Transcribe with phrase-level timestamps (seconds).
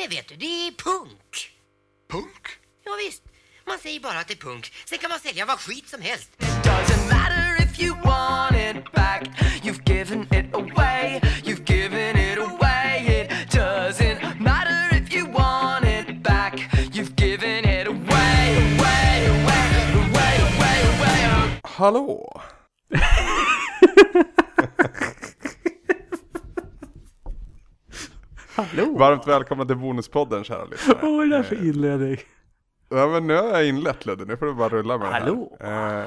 [0.00, 1.50] Nej, vet du, det är punk.
[2.10, 2.46] Punk?
[2.84, 3.22] Ja, visst.
[3.66, 4.72] Man säger bara att det är punk.
[4.84, 6.30] Sen kan man sälja vad skit som helst.
[6.38, 9.22] Doesn't matter if you want it back.
[9.62, 11.20] You've given it away.
[11.44, 12.90] You've given it away.
[13.06, 16.54] It doesn't matter if you want it back.
[16.92, 19.68] You've given it away, away, away,
[20.02, 21.60] away, away, away.
[21.64, 22.42] Hallå?
[28.64, 28.98] Hallå!
[28.98, 30.98] Varmt välkomna till Bonuspodden kära lyssnare.
[31.02, 32.16] Vad var det där för inledning?
[32.88, 35.56] Ja men nu har jag inlett Ludde, nu får du bara rulla med Hallå.
[35.60, 36.00] det här.
[36.02, 36.06] Eh,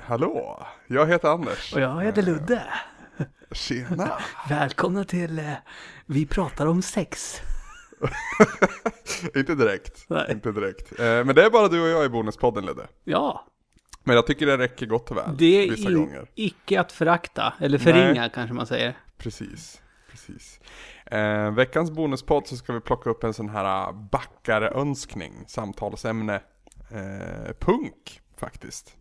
[0.00, 1.74] hallå, jag heter Anders.
[1.74, 2.62] Och jag heter Ludde.
[3.52, 4.12] Tjena.
[4.48, 5.52] Välkomna till eh,
[6.06, 7.40] Vi pratar om sex.
[9.34, 10.26] inte direkt, Nej.
[10.32, 11.00] inte direkt.
[11.00, 12.86] Eh, men det är bara du och jag i Bonuspodden Ludde.
[13.04, 13.46] Ja,
[14.04, 15.36] Men jag tycker det räcker gott och väl.
[15.36, 16.30] det är vissa gånger.
[16.34, 18.96] icke att förakta, eller förringa kanske man säger.
[19.18, 19.82] Precis,
[20.28, 20.60] precis.
[21.06, 26.40] Eh, veckans bonuspodd så ska vi plocka upp en sån här backarönskning, samtalsämne.
[26.90, 28.96] Eh, punk, faktiskt.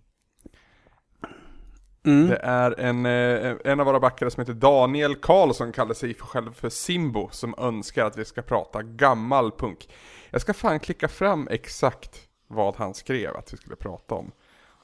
[2.05, 2.27] Mm.
[2.27, 6.25] Det är en, eh, en av våra backare som heter Daniel Karlsson, kallar sig för
[6.25, 9.89] själv för Simbo, som önskar att vi ska prata gammal punk.
[10.29, 14.31] Jag ska fan klicka fram exakt vad han skrev att vi skulle prata om.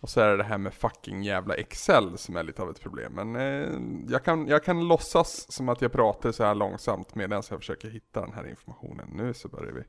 [0.03, 2.81] Och så är det det här med fucking jävla Excel som är lite av ett
[2.81, 3.13] problem.
[3.13, 3.69] Men eh,
[4.13, 7.89] jag, kan, jag kan låtsas som att jag pratar så här långsamt medan jag försöker
[7.89, 9.09] hitta den här informationen.
[9.13, 9.83] Nu så börjar vi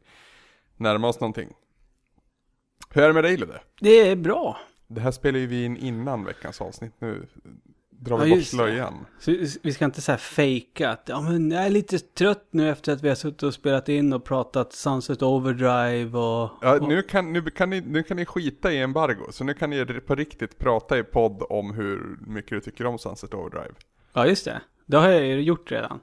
[0.76, 1.52] närma oss någonting.
[2.90, 3.60] Hur är det med dig Ludde?
[3.80, 4.58] Det är bra.
[4.86, 6.92] Det här spelar ju vi in innan veckans avsnitt.
[6.98, 7.26] Nu
[8.04, 8.56] drar Ja, vi bort just det.
[8.56, 9.06] slöjan.
[9.62, 12.92] Vi ska inte så här fejka att ja, men jag är lite trött nu efter
[12.92, 16.50] att vi har suttit och spelat in och pratat Sunset Overdrive och...
[16.62, 19.54] Ja, och nu, kan, nu, kan ni, nu kan ni skita i embargo, så nu
[19.54, 23.74] kan ni på riktigt prata i podd om hur mycket du tycker om Sunset Overdrive.
[24.12, 24.60] Ja, just det.
[24.86, 26.00] Det har jag ju gjort redan.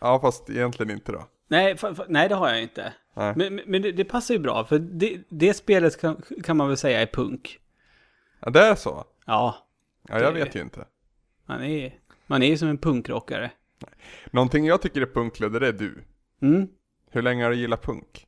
[0.00, 1.24] Ja, fast egentligen inte då.
[1.48, 1.76] Nej,
[2.08, 2.92] nej det har jag inte.
[3.16, 3.32] Nej.
[3.36, 6.76] Men, men det, det passar ju bra, för det, det spelet kan, kan man väl
[6.76, 7.58] säga är punk.
[8.40, 9.04] Ja, det är så?
[9.26, 9.54] Ja,
[10.08, 10.84] Ja, jag Det- vet ju inte.
[11.46, 11.94] Man är,
[12.26, 13.50] man är som en punkrockare.
[14.30, 16.04] Någonting jag tycker är punklödder det är du.
[16.42, 16.68] Mm.
[17.10, 18.26] Hur länge har du gillat punk?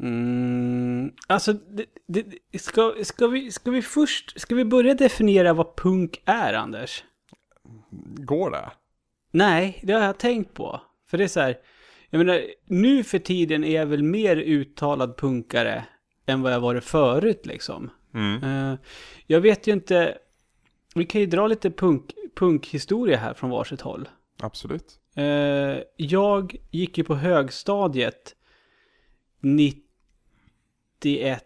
[0.00, 5.76] Mm, alltså, det, det, ska, ska, vi, ska vi först, ska vi börja definiera vad
[5.76, 7.04] punk är, Anders?
[8.16, 8.70] Går det?
[9.30, 10.80] Nej, det har jag tänkt på.
[11.06, 11.56] För det är så här,
[12.10, 15.84] jag menar, nu för tiden är jag väl mer uttalad punkare
[16.26, 17.90] än vad jag varit förut liksom.
[18.14, 18.42] Mm.
[18.42, 18.78] Eh,
[19.26, 20.18] jag vet ju inte,
[20.98, 24.08] vi kan ju dra lite punk, punkhistoria här från varsitt håll.
[24.40, 25.00] Absolut.
[25.14, 28.36] Eh, jag gick ju på högstadiet
[29.40, 31.44] 91,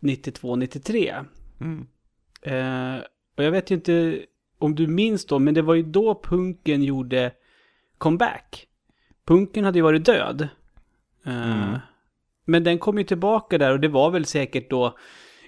[0.00, 1.14] 92, 93.
[1.60, 1.86] Mm.
[2.42, 3.02] Eh,
[3.36, 4.24] och jag vet ju inte
[4.58, 7.32] om du minns då, men det var ju då punken gjorde
[7.98, 8.66] comeback.
[9.24, 10.48] Punken hade ju varit död.
[11.26, 11.78] Eh, Mm.
[12.44, 14.98] Men den kom ju tillbaka där och det var väl säkert då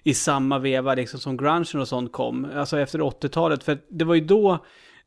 [0.02, 2.50] i samma veva liksom som grungen och sånt kom.
[2.54, 3.64] Alltså efter 80-talet.
[3.64, 4.58] För det var ju då,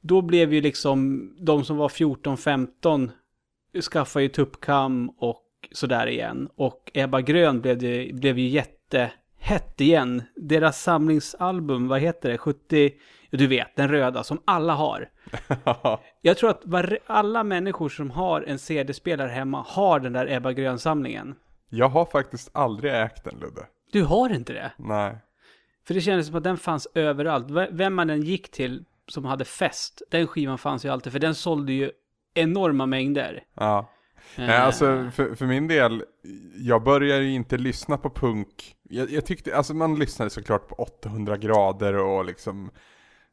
[0.02, 3.09] då blev ju liksom de som var 14-15
[3.82, 6.50] skaffade ju tuppkam och sådär igen.
[6.56, 10.24] Och Ebba Grön blev, det, blev ju jättehett igen.
[10.36, 12.38] Deras samlingsalbum, vad heter det?
[12.38, 12.92] 70,
[13.32, 15.09] du vet, den röda som alla har.
[16.22, 20.52] Jag tror att var, alla människor som har en CD-spelare hemma har den där Ebba
[20.52, 21.36] Grön-samlingen.
[21.70, 23.62] jag har faktiskt aldrig ägt en Ludde.
[23.94, 24.72] Du har inte det?
[24.78, 25.18] Nej.
[25.88, 27.48] För det kändes som att den fanns överallt.
[27.72, 31.12] Vem man än gick till som hade fest, den skivan fanns ju alltid.
[31.12, 31.92] För den sålde ju
[32.34, 33.44] enorma mängder.
[33.53, 33.90] Ja.
[34.38, 36.03] Nej, Eh, alltså för, för min del,
[36.56, 38.76] jag började ju inte lyssna på punk.
[38.84, 42.72] Jag, jag tyckte, alltså man lyssnade såklart på 800 grader och liksom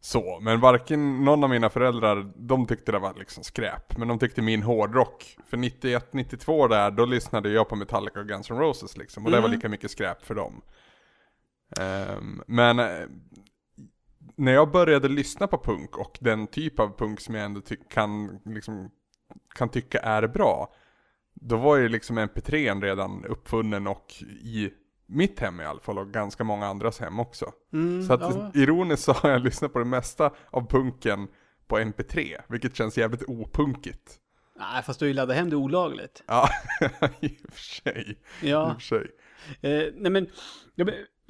[0.01, 0.41] så.
[0.41, 3.99] Men varken någon av mina föräldrar, de tyckte det var liksom skräp.
[3.99, 5.37] Men de tyckte min hårdrock.
[5.47, 9.25] För 91, 92 där, då lyssnade jag på Metallica och Guns N' Roses liksom.
[9.25, 9.57] Och det var Mm.
[9.57, 10.63] lika mycket skräp för dem.
[11.81, 13.07] Ehm, men eh,
[14.37, 17.77] när jag började lyssna på punk och den typ av punk som jag ändå ty-
[17.91, 18.91] kan, liksom,
[19.55, 20.73] kan tycka är bra.
[21.35, 24.13] Då var ju liksom MP3 redan uppfunnen och
[24.43, 24.71] i
[25.11, 27.53] mitt hem i alla fall och ganska många andras hem också.
[27.73, 28.51] mm, Så att ja.
[28.55, 31.29] ironiskt så har jag lyssnat på det mesta av punken
[31.69, 34.17] på MP3, vilket känns jävligt opunkigt.
[34.59, 36.23] Nej, fast du har ju laddat hem det olagligt.
[36.27, 36.49] Ja,
[37.21, 38.19] i och för sig.
[38.43, 38.67] I Ja.
[38.73, 39.07] och för sig.
[39.61, 40.27] Eh, nej men,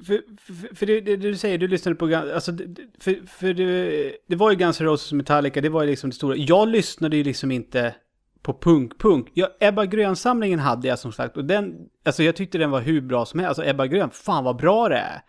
[0.07, 2.51] för, för, för det, det du säger, du lyssnade på, alltså,
[2.99, 6.09] för, för det, det var ju Guns N' Roses och Metallica, det var ju liksom
[6.09, 6.35] det stora.
[6.35, 7.95] Jag lyssnade ju liksom inte
[8.43, 9.27] på punk-punk.
[9.33, 13.01] Ja, Ebba Grön-samlingen hade jag som sagt och den, alltså jag tyckte den var hur
[13.01, 13.49] bra som helst.
[13.59, 15.21] Alltså Ebba Grön, fan vad bra det är.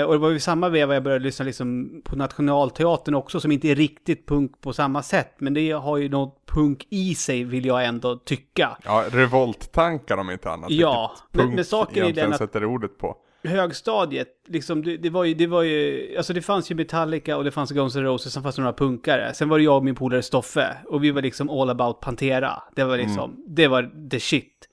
[0.00, 3.52] Eh, och det var ju samma veva jag började lyssna liksom på Nationalteatern också som
[3.52, 5.34] inte är riktigt punk på samma sätt.
[5.38, 8.76] Men det har ju något punk i sig vill jag ändå tycka.
[8.84, 10.70] Ja, revolttankar om inte annat.
[10.70, 13.16] Ja, men- men saken är den att- sätter ordet på.
[13.42, 17.44] Högstadiet, liksom, det, det, var ju, det var ju, alltså det fanns ju Metallica och
[17.44, 19.34] det fanns Guns N' Roses, sen fanns det några punkare.
[19.34, 22.62] Sen var det jag och min polare Stoffe, och vi var liksom all about Pantera.
[22.76, 24.68] Det var liksom, det var the shit.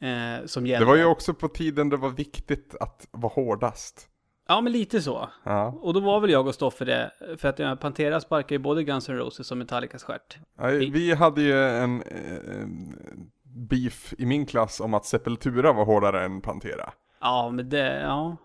[0.00, 0.84] Eh, som gällde.
[0.84, 4.08] Det var ju också på tiden det var viktigt att vara hårdast.
[4.48, 5.28] Ja, men lite så.
[5.44, 5.78] Ja.
[5.82, 8.84] Och då var väl jag och Stoffe det, för att ja, Pantera sparkar ju både
[8.84, 10.38] Guns N' Roses och Metallicas stjärt.
[10.58, 12.66] Ja, Vi hade ju en, eh,
[13.70, 16.92] beef i min klass om att Sepultura var hårdare än Pantera.
[17.22, 18.36] Ja, men det, ja.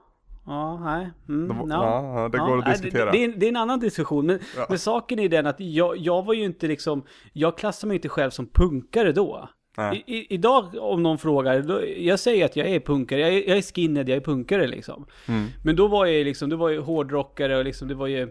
[0.45, 1.09] Ja, nej.
[1.29, 2.21] Mm, Det var- ja.
[2.21, 3.05] ja, det går att nej, diskutera.
[3.05, 4.25] Det, det, är, en- det är en annan diskussion.
[4.25, 4.65] Men, Ja.
[4.69, 7.03] men saken är den att jag, jag var ju inte liksom,
[7.33, 9.49] jag klassar mig inte själv som punkare då.
[9.93, 13.49] I, i, idag om någon frågar, då, jag säger att jag är punkare, jag är,
[13.49, 15.05] jag är skinhead, jag är punkare liksom.
[15.27, 15.47] Mm.
[15.63, 18.29] Men då var jag liksom, då var jag hårdrockare och liksom, det var ju,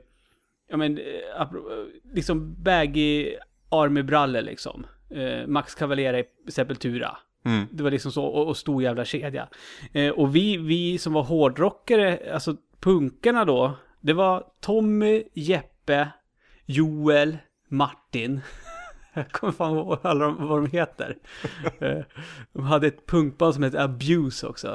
[0.70, 1.46] ja men, eh,
[2.14, 3.34] liksom baggy
[3.70, 4.86] army-brallor liksom.
[5.10, 7.16] Eh, Max Cavalera i Sepultura.
[7.46, 7.66] Mm.
[7.72, 9.48] Det var liksom så, och, och stor jävla kedja.
[9.92, 16.08] Eh, och vi, vi som var hårdrockare, alltså punkarna då, det var Tommy, Jeppe,
[16.64, 17.38] Joel,
[17.68, 18.40] Martin.
[19.14, 21.16] Jag kommer fan ihåg alla de, vad de heter.
[21.80, 22.04] Eh,
[22.52, 24.68] de hade ett punkband som hette Abuse också.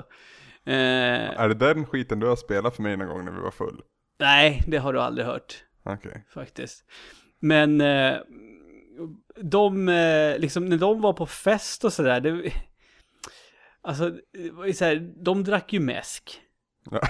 [0.65, 3.51] Eh, Är det den skiten du har spelat för mig någon gång när vi var
[3.51, 3.81] full?
[4.19, 5.63] nej, det har du aldrig hört.
[5.83, 6.25] Okej.
[6.33, 6.83] faktiskt.
[7.39, 8.15] Men eh,
[9.41, 12.53] de, eh, liksom när de var på fest och sådär, det,
[13.81, 16.41] alltså, det var ju så här, de drack ju mäsk.
[16.91, 17.01] Ja.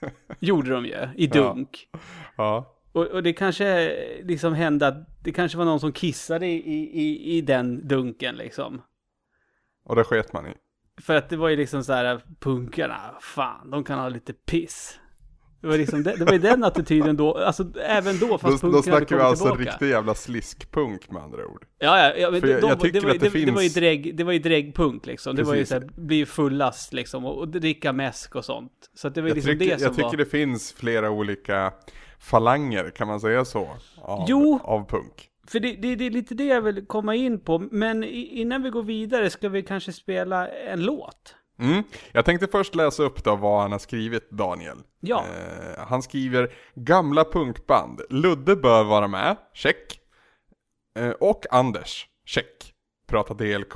[0.38, 1.88] Gjorde de ju, i dunk.
[2.36, 2.74] Ja.
[2.92, 6.56] Och, och det kanske liksom hände att det kanske var någon som kissade i,
[6.92, 8.82] i, i den dunken liksom.
[9.84, 10.54] Och det sket man i.
[11.00, 15.00] För att det var ju liksom så här, punkarna, fan, de kan ha lite piss.
[15.60, 18.62] Det var liksom, det, det var ju den attityden då, alltså även då, Då, fast
[18.62, 19.70] då punkarna hade snackar vi alltså tillbaka.
[19.70, 21.64] riktig jävla sliskpunk med andra ord.
[21.78, 23.62] Ja, ja, ja men För jag- de, jag det, var, att det det, det var
[23.62, 25.36] ju finns- drägg, det var ju dräggpunk liksom.
[25.36, 28.72] Det var ju såhär, bli fullast liksom och, och dricka mäsk och sånt.
[28.94, 30.16] Så det var ju Jag liksom tycker, det som jag tycker var...
[30.16, 31.72] det finns flera olika
[32.18, 33.68] falanger, kan man säga så?
[34.02, 34.60] Av, Jo.
[34.64, 35.28] Av punk.
[35.48, 37.58] För det, det, det är lite det jag vill komma in på.
[37.58, 41.34] Men innan vi går vidare ska vi kanske spela en låt.
[41.58, 41.82] Mm.
[42.12, 44.78] Jag tänkte först läsa upp då vad han har skrivit, Daniel.
[45.00, 45.24] Ja.
[45.24, 48.00] Eh, han skriver gamla punkband.
[48.10, 50.00] Ludde bör vara med, check.
[50.98, 52.74] Eh, och Anders, check.
[53.08, 53.74] Prata DLK,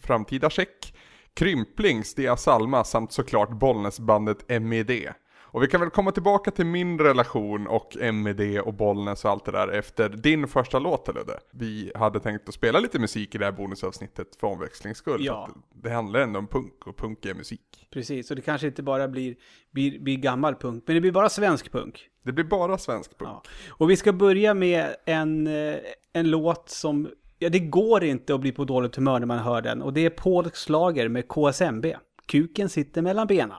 [0.00, 0.94] framtida check.
[1.34, 5.12] Krympling, Stia Salma samt såklart Bollnäsbandet MED.
[5.50, 9.44] Och vi kan väl komma tillbaka till min relation och MED och Bollnäs och allt
[9.44, 11.38] det där efter din första låt Ludde.
[11.50, 15.24] Vi hade tänkt att spela lite musik i det här bonusavsnittet för omväxlings skull.
[15.24, 15.48] Ja.
[15.74, 17.86] Det handlar ändå om punk och punk är musik.
[17.90, 19.36] Precis, och det kanske inte bara blir,
[19.70, 22.08] blir, blir gammal punk, men det blir bara svensk punk.
[22.22, 23.30] Det blir bara svensk punk.
[23.30, 23.42] Ja.
[23.68, 25.76] Och vi ska börja med en, eh,
[26.12, 27.08] en låt som,
[27.38, 29.82] ja det går inte att bli på dåligt humör när man hör den.
[29.82, 31.96] Och det är Paul Slager med KSMB.
[32.26, 33.56] Kuken sitter mellan benen.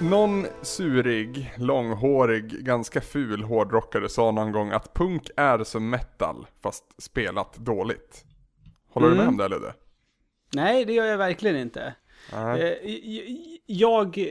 [0.00, 6.84] Någon surig, långhårig, ganska ful hårdrockare sa någon gång att punk är som metal, fast
[7.02, 8.24] spelat dåligt.
[8.92, 9.74] Håller du med om det Ludde?
[10.54, 11.94] Nej, det gör jag verkligen inte.
[12.32, 12.62] Nej.
[12.62, 13.32] Eh,
[13.66, 14.28] Jag...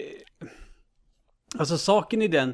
[1.60, 2.54] Alltså saken i den...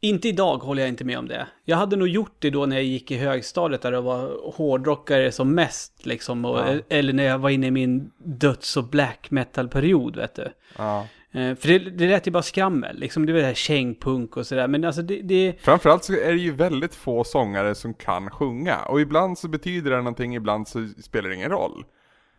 [0.00, 1.46] Inte idag håller jag inte med om det.
[1.64, 5.32] Jag hade nog gjort det då när jag gick i högstadiet där jag var hårdrockare
[5.32, 6.44] som mest liksom.
[6.44, 6.74] Och, Ja.
[6.88, 10.52] Eller när jag var inne i min döds och black metal-period vet du.
[10.78, 11.06] Ja.
[11.34, 14.46] Eh, För det, det lät ju bara skrammel, liksom det var det här kängpunk och
[14.46, 14.68] sådär.
[14.68, 18.78] Men alltså det, det, Framförallt så är det ju väldigt få sångare som kan sjunga.
[18.78, 21.84] Och ibland så betyder det någonting, ibland så spelar det ingen roll.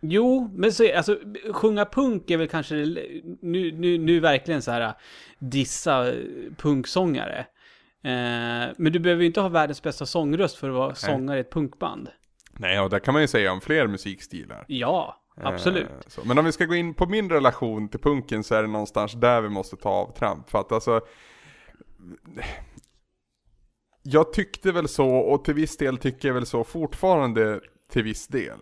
[0.02, 1.20] Jo, men så, alltså,
[1.54, 4.94] sjunga punk är väl kanske, nu, nu, nu verkligen så här,
[5.40, 6.16] dissa eh,
[6.58, 7.40] punksångare.
[8.04, 11.42] Eh, men du behöver ju inte ha världens bästa sångröst för att vara sångare i
[11.42, 12.10] ett punkband.
[12.58, 14.66] Nej, och det kan man ju säga om fler musikstilar.
[14.68, 15.90] Ja, absolut.
[15.90, 16.22] Eh, så.
[16.26, 19.14] Men om vi ska gå in på min relation till punken så är det någonstans
[19.14, 20.50] där vi måste ta avtramp.
[20.50, 21.02] För att alltså...
[24.04, 27.62] Jag tyckte väl så, och till viss del tycker jag väl så fortfarande
[27.92, 28.60] till viss del.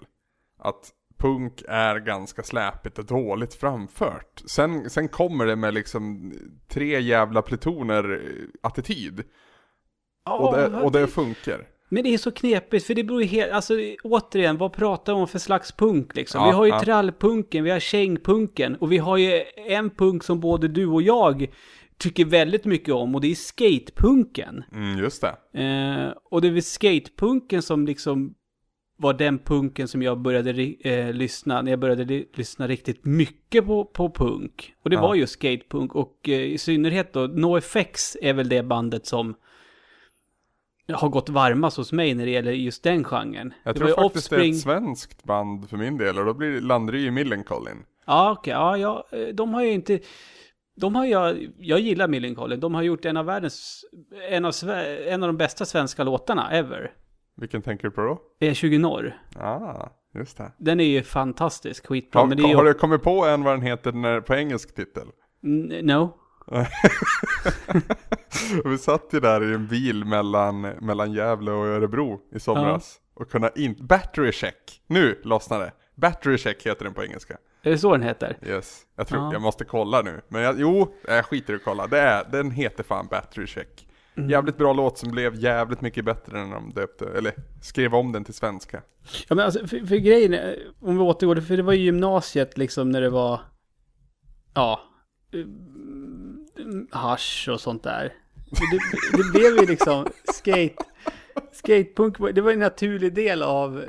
[0.59, 4.41] Att punk är ganska släpigt och dåligt framfört.
[4.45, 6.33] Sen, sen kommer det med liksom
[6.67, 9.23] tre jävla plutoner eh, attityd.
[10.29, 11.67] Och det, och det funkar.
[11.93, 13.73] Men det är så knepigt, för det beror ju helt, alltså
[14.03, 16.41] återigen, vad pratar vi om för slags punk liksom?
[16.41, 16.79] Ja, vi har ju ja.
[16.79, 21.47] trallpunken, vi har kängpunken och vi har ju en punk som både du och jag
[21.97, 24.63] tycker väldigt mycket om och det är skatepunken.
[24.73, 25.62] Mm, just det.
[25.63, 28.33] Eh, och det är väl skatepunken som liksom
[28.97, 33.65] var den punken som jag började eh, lyssna, när jag började li- lyssna riktigt mycket
[33.65, 34.73] på, på punk.
[34.83, 35.01] Och det Ja.
[35.01, 39.35] var ju skatepunk och eh, i synnerhet då, NoFX är väl det bandet som
[40.89, 43.53] har gått varmast hos mig när det gäller just den genren.
[43.63, 46.61] Jag det tror faktiskt det är ett svenskt band för min del och då blir
[46.61, 47.85] landar det ju i Millencolin.
[48.05, 48.51] Ja, okej.
[48.53, 49.99] Ja, ja, eh, de har ju inte...
[50.75, 52.59] De har jag, jag gillar Millencolin.
[52.59, 53.85] De har gjort en av världens,
[54.29, 54.51] en av,
[55.07, 56.91] en av de bästa svenska låtarna ever.
[57.37, 58.21] Vilken tänker du på då?
[58.39, 59.17] Är 20 norr.
[59.39, 60.51] Ah, just det.
[60.57, 62.21] Den är ju fantastisk, skitbra.
[62.21, 62.55] Har, men det är ju...
[62.55, 65.07] har du kommit på en vad den heter när, på engelsk titel?
[65.43, 66.17] N- No.
[68.65, 73.00] Vi satt ju där i en bil mellan, mellan Gävle och Örebro i somras.
[73.13, 73.75] Och kunna in...
[73.79, 74.81] Battery check.
[74.88, 75.71] Nu lossnar det.
[75.95, 77.38] Battery check heter den på engelska.
[77.63, 78.38] Är det så den heter?
[78.45, 78.81] Yes.
[78.95, 79.33] Jag tror, Ja.
[79.33, 80.21] jag måste kolla nu.
[80.27, 81.88] Men jag, jo, jag skiter i att kolla.
[81.88, 83.88] Det är, den heter fan Battery check.
[84.15, 84.29] Mm.
[84.29, 88.23] Jävligt bra låt som blev jävligt mycket bättre än de döpte, eller skrev om den
[88.23, 88.81] till svenska.
[89.29, 92.89] Ja, men alltså, för, för grejen om vi återgår, för det var ju gymnasiet liksom
[92.89, 93.41] när det var,
[94.53, 94.79] ja,
[96.91, 98.13] hash hasch och sånt där.
[98.49, 98.79] Det,
[99.17, 100.83] det blev ju liksom skate,
[101.51, 103.83] skatepunk, det var en naturlig del av,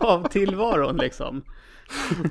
[0.00, 1.42] av tillvaron liksom.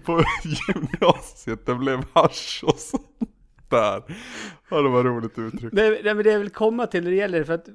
[0.05, 3.36] På gymnasiet, det blev hasch och sånt.
[3.69, 4.03] Där.
[4.69, 5.73] Ja, det var roligt uttryck.
[5.73, 7.65] Det, men det jag vill komma till när det gäller, för att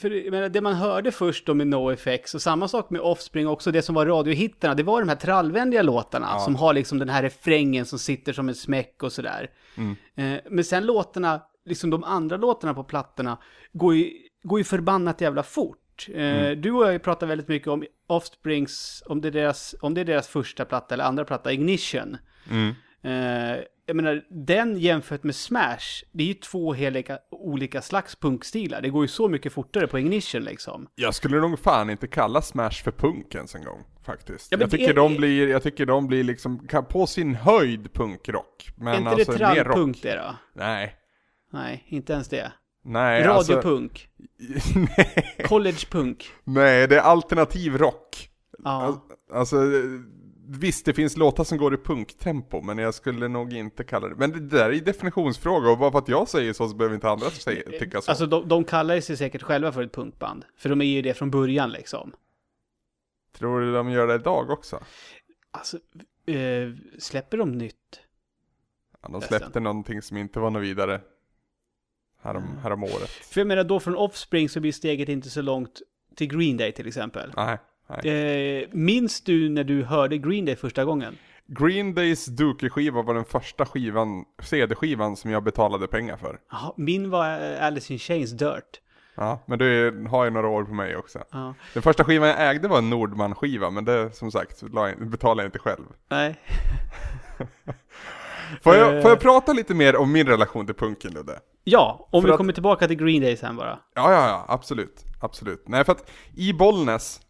[0.00, 3.48] för, jag menar, det man hörde först då med NoFX och samma sak med Offspring
[3.48, 7.08] också, det som var radiohittarna, det var de här trallvänliga låtarna som har liksom den
[7.08, 9.50] här refrängen som sitter som en smäck och sådär.
[10.14, 13.38] Eh, men sen låtarna, liksom de andra låtarna på plattorna,
[13.72, 14.10] går ju,
[14.42, 15.78] går ju förbannat jävla fort.
[16.14, 20.00] Eh, Du och jag pratat väldigt mycket om Offsprings, om det, är deras, om det
[20.00, 22.16] är deras första platta eller andra platta, Ignition.
[23.04, 28.80] Eh, jag menar, den jämfört med Smash, det är ju två helika, olika slags punkstilar.
[28.82, 30.88] Det går ju så mycket fortare på Ignition liksom.
[30.94, 34.52] Jag skulle nog fan inte kalla Smash för punk ens en gång, faktiskt.
[34.52, 38.70] Ja, jag, tycker det- de blir, jag tycker de blir liksom, på sin höjd punkrock.
[38.76, 40.36] Men är inte alltså det trallpunk det då?
[40.54, 40.96] Nej.
[41.52, 42.52] Nej, inte ens det.
[42.84, 44.08] Nej, alltså, Radiopunk,
[44.96, 46.30] nej, collegepunk.
[46.44, 48.28] nej, det är alternativ rock.
[48.64, 48.70] Ja.
[48.86, 48.98] Al-
[49.38, 49.56] Alltså,
[50.60, 54.14] visst det finns låtar som går i punktempo, men jag skulle nog inte kalla det.
[54.14, 56.94] Men det där är ju definitionsfråga, och bara för att jag säger så så behöver
[56.94, 58.10] inte andra säga, tycka så.
[58.10, 60.44] Alltså de, de kallar sig säkert själva för ett punkband.
[60.56, 62.12] För de är ju det från början liksom.
[63.38, 64.80] Tror du de gör det idag också?
[65.50, 65.78] Alltså,
[66.26, 68.00] eh, släpper de nytt?
[69.02, 69.38] Ja, de Resten.
[69.38, 71.00] släppte någonting som inte var något vidare
[72.22, 72.56] härom, Mm.
[72.58, 73.08] härom året.
[73.10, 75.82] För jag menar då från Offspring så blir steget inte så långt
[76.16, 77.32] till Green Day till exempel.
[77.36, 77.58] Nej.
[77.98, 81.16] Eh, minns du när du hörde Green Day första gången?
[81.46, 86.38] Green Days Dookie-skiva var den första skivan, CD-skivan som jag betalade pengar för.
[86.50, 88.80] Jaha, min var eh, Alice in Chains Dirt.
[89.14, 91.18] Ja, men det har ju några år på mig också.
[91.30, 91.54] Ja.
[91.74, 94.62] Den första skivan jag ägde var en Nordman-skiva, men det som sagt
[94.98, 95.84] betalade jag inte själv.
[96.08, 96.40] Nej.
[98.62, 99.02] Får jag, Eh.
[99.02, 101.38] får jag prata lite mer om min relation till punken Ludde?
[101.64, 103.78] Ja, om För vi att- kommer tillbaka till Green Day sen bara.
[103.94, 105.04] Ja, ja, ja, absolut.
[105.20, 105.68] Absolut.
[105.68, 107.20] Nej, för att i Bollnäs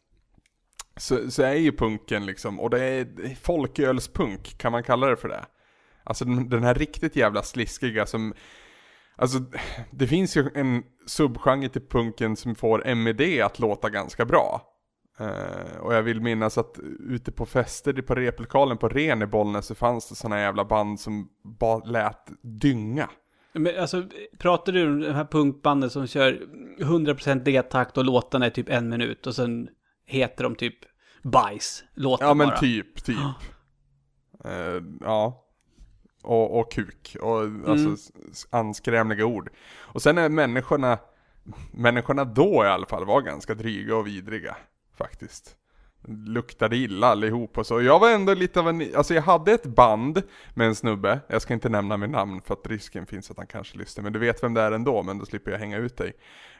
[0.96, 5.28] så, så är ju punken liksom, och det är folkölspunk, kan man kalla det för
[5.28, 5.44] det?
[6.04, 8.34] Alltså den, den här riktigt jävla sliskiga som,
[9.16, 9.38] alltså
[9.90, 14.68] det finns ju en subgenre till punken som får MED att låta ganska bra.
[15.20, 19.66] Uh, och jag vill minnas att ute på fester på replokalen på Ren i Bollnäs
[19.66, 23.10] så fanns det sådana jävla band som bara lät dynga.
[23.52, 24.04] Men alltså,
[24.38, 26.40] pratar du om de här punkbanden som kör
[26.78, 29.68] 100% D-takt och låtarna är typ en minut och sen
[30.12, 30.74] heter de typ
[31.22, 32.58] bajs, låten Ja men bara.
[32.58, 33.16] typ, typ.
[34.44, 35.44] Eh, ja.
[36.22, 37.16] Och, och kuk.
[37.20, 37.94] Och alltså Mm.
[38.32, 39.50] s- anskrämliga ord.
[39.78, 40.98] Och sen är människorna,
[41.72, 44.56] människorna då i alla fall var ganska dryga och vidriga.
[44.96, 45.56] Faktiskt.
[46.26, 47.82] Luktade illa allihop och så.
[47.82, 50.22] Jag var ändå lite av en, alltså jag hade ett band
[50.54, 51.20] med en snubbe.
[51.28, 54.02] Jag ska inte nämna min namn för att risken finns att han kanske lyssnar.
[54.04, 56.12] Men du vet vem det är ändå, men då slipper jag hänga ut dig.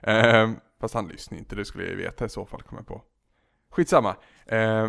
[0.03, 2.87] Eh, fast han lyssnar inte, det skulle jag ju veta i så fall, kommer jag
[2.87, 3.03] på.
[3.73, 4.17] Skitsamma.
[4.47, 4.89] Eh,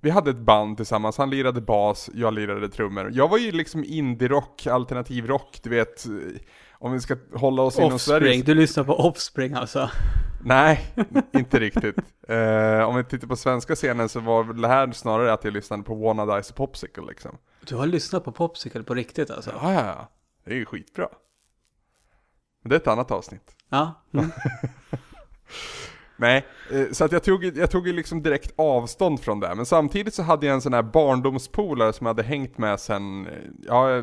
[0.00, 3.10] vi hade ett band tillsammans, han lirade bas, jag lirade trummor.
[3.14, 6.06] Jag var ju liksom indie-rock, alternativ rock, du vet.
[6.06, 6.12] eh,
[6.72, 8.42] Om vi ska hålla oss inom Offspring, Sverige.
[8.42, 9.90] du lyssnar på Offspring alltså.
[10.44, 10.94] Nej,
[11.32, 11.96] inte riktigt.
[12.28, 15.82] Eh, om vi tittar på svenska scenen så var det här snarare att jag lyssnade
[15.82, 17.38] på Wanna Dice och Popsicle liksom.
[17.66, 19.50] Du har lyssnat på Popsicle på riktigt alltså?
[19.62, 20.08] Ja, ja, ja.
[20.44, 21.08] Det är ju skitbra.
[22.62, 23.56] Men det är ett annat avsnitt.
[23.68, 24.02] Ja.
[24.14, 24.30] Mm.
[26.20, 29.54] Nej, eh, så att jag tog, jag tog ju liksom direkt avstånd från det.
[29.54, 33.26] Men samtidigt så hade jag en sån här barndomspolare som jag hade hängt med sen,
[33.26, 34.02] eh, ja,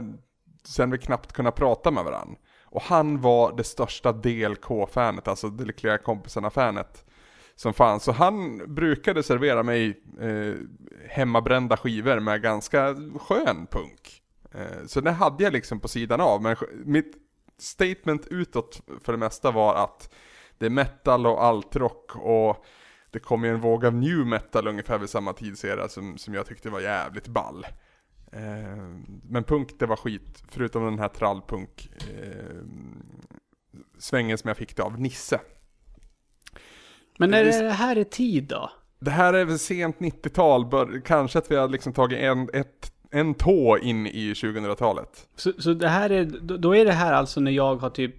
[0.63, 2.35] sen vi knappt kunde prata med varandra.
[2.63, 7.05] Och han var det största DLK-fanet, alltså De lyckliga kompisarna-fanet
[7.55, 8.03] som fanns.
[8.03, 10.53] Så han brukade servera mig eh,
[11.09, 14.21] hemmabrända skivor med ganska skön punk.
[14.51, 16.41] Eh, så det hade jag liksom på sidan av.
[16.41, 17.13] Men mitt
[17.57, 20.13] statement utåt för det mesta var att
[20.57, 22.65] det är metal och altrock och
[23.11, 26.45] det kom ju en våg av new metal ungefär vid samma tidsera som, som jag
[26.45, 27.65] tyckte var jävligt ball.
[28.31, 28.87] Eh,
[29.23, 32.61] men punk det var skit, förutom den här trallpunk eh,
[33.97, 35.39] svängen som jag fick det av Nisse.
[37.17, 38.71] Men när Visst- det här är tid då?
[38.99, 42.93] Det här är väl sent 90-tal, bör, kanske att vi har liksom tagit en, ett,
[43.11, 45.27] en tå in i 2000-talet.
[45.35, 46.25] Så, så det här är,
[46.57, 48.15] då är det här alltså när jag har typ,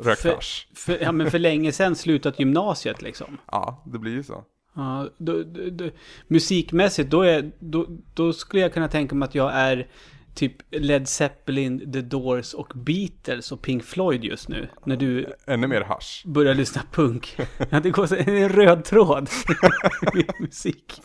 [0.00, 0.38] Rökt För-
[0.74, 3.38] för, ja men för länge sedan slutat gymnasiet liksom.
[3.52, 4.44] Ja, det blir ju så.
[4.74, 5.88] Ja, då, då, då,
[6.28, 9.86] musikmässigt, då, är, då, då skulle jag kunna tänka mig att jag är
[10.34, 14.68] typ Led Zeppelin, The Doors och Beatles och Pink Floyd just nu.
[14.84, 16.22] När du Ännu mer hasch.
[16.26, 17.36] börjar lyssna punk.
[17.70, 19.28] Ja, det går så, en röd tråd
[20.16, 21.00] i musik.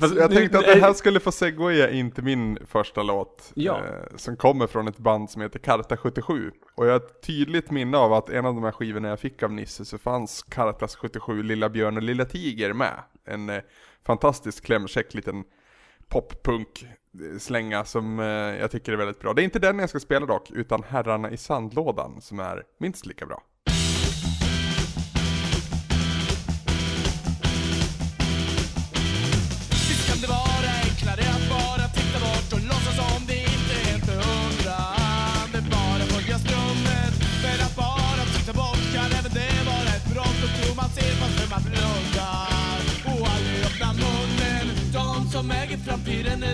[0.00, 3.52] Fast Jag nu- tänkte att det här skulle få segwaya in till min första låt.
[3.54, 3.76] Ja.
[3.78, 6.50] Eh, som kommer från ett band som heter Karta 77.
[6.74, 9.42] Och jag har ett tydligt minne av att en av de här skivorna jag fick
[9.42, 13.02] av Nisse så fanns Kartas 77 Lilla Björn och Lilla Tiger med.
[13.24, 13.60] En eh,
[14.06, 15.44] fantastisk klämkäck liten
[16.08, 16.86] poppunk
[17.38, 19.32] slänga som eh, jag tycker är väldigt bra.
[19.32, 23.06] Det är inte den jag ska spela dock, utan Herrarna i sandlådan som är minst
[23.06, 23.42] lika bra.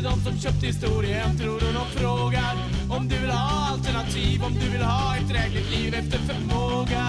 [0.00, 2.56] Framtiden är de som köpt historien tror du de frågar
[2.88, 7.06] om du vill ha alternativ, om du vill ha ett drägligt liv efter förmåga.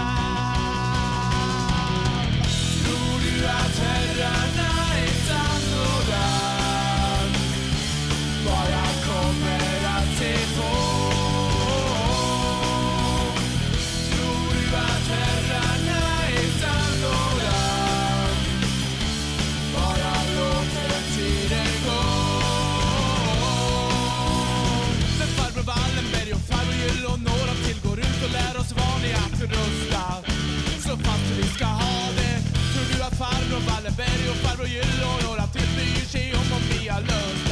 [2.84, 5.12] Tror du att herrarna i
[5.74, 6.06] och
[8.44, 8.91] bara
[31.56, 32.36] ska ha det.
[32.72, 36.62] Tror du att farbror Wallenberg och farbror Gyll och några till bryr sig om om
[36.70, 37.48] vi har löst?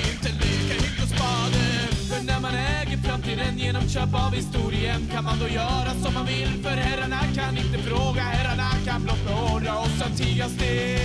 [0.00, 1.62] Inte leka hyck och spade.
[2.08, 6.26] För när man äger framtiden genom köp av historien kan man då göra som man
[6.26, 6.52] vill.
[6.62, 10.98] För herrarna kan inte fråga, herrarna kan blott beordra oss att tiga still.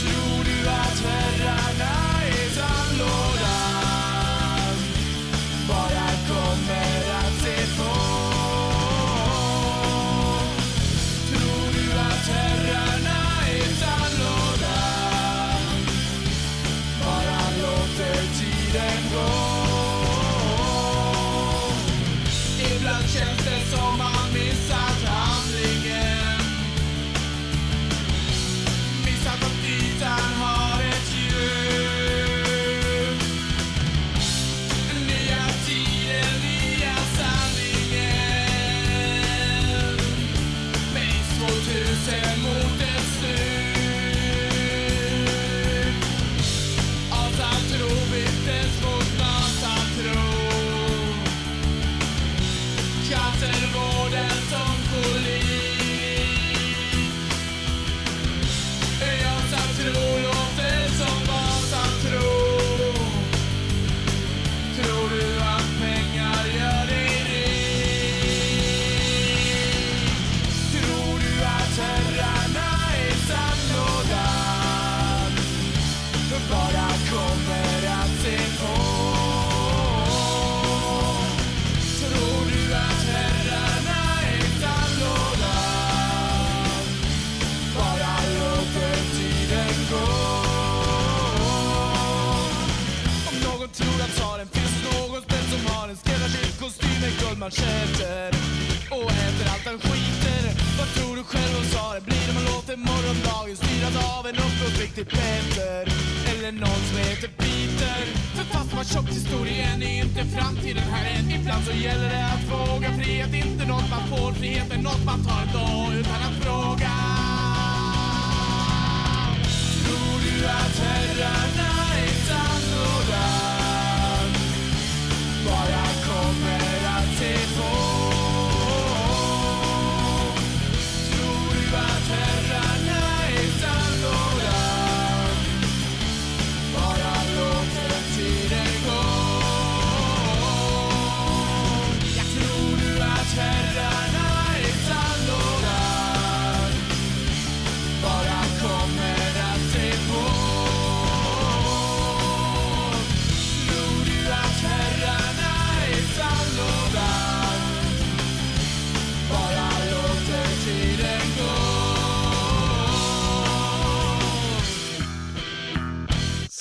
[0.00, 1.00] Tror du att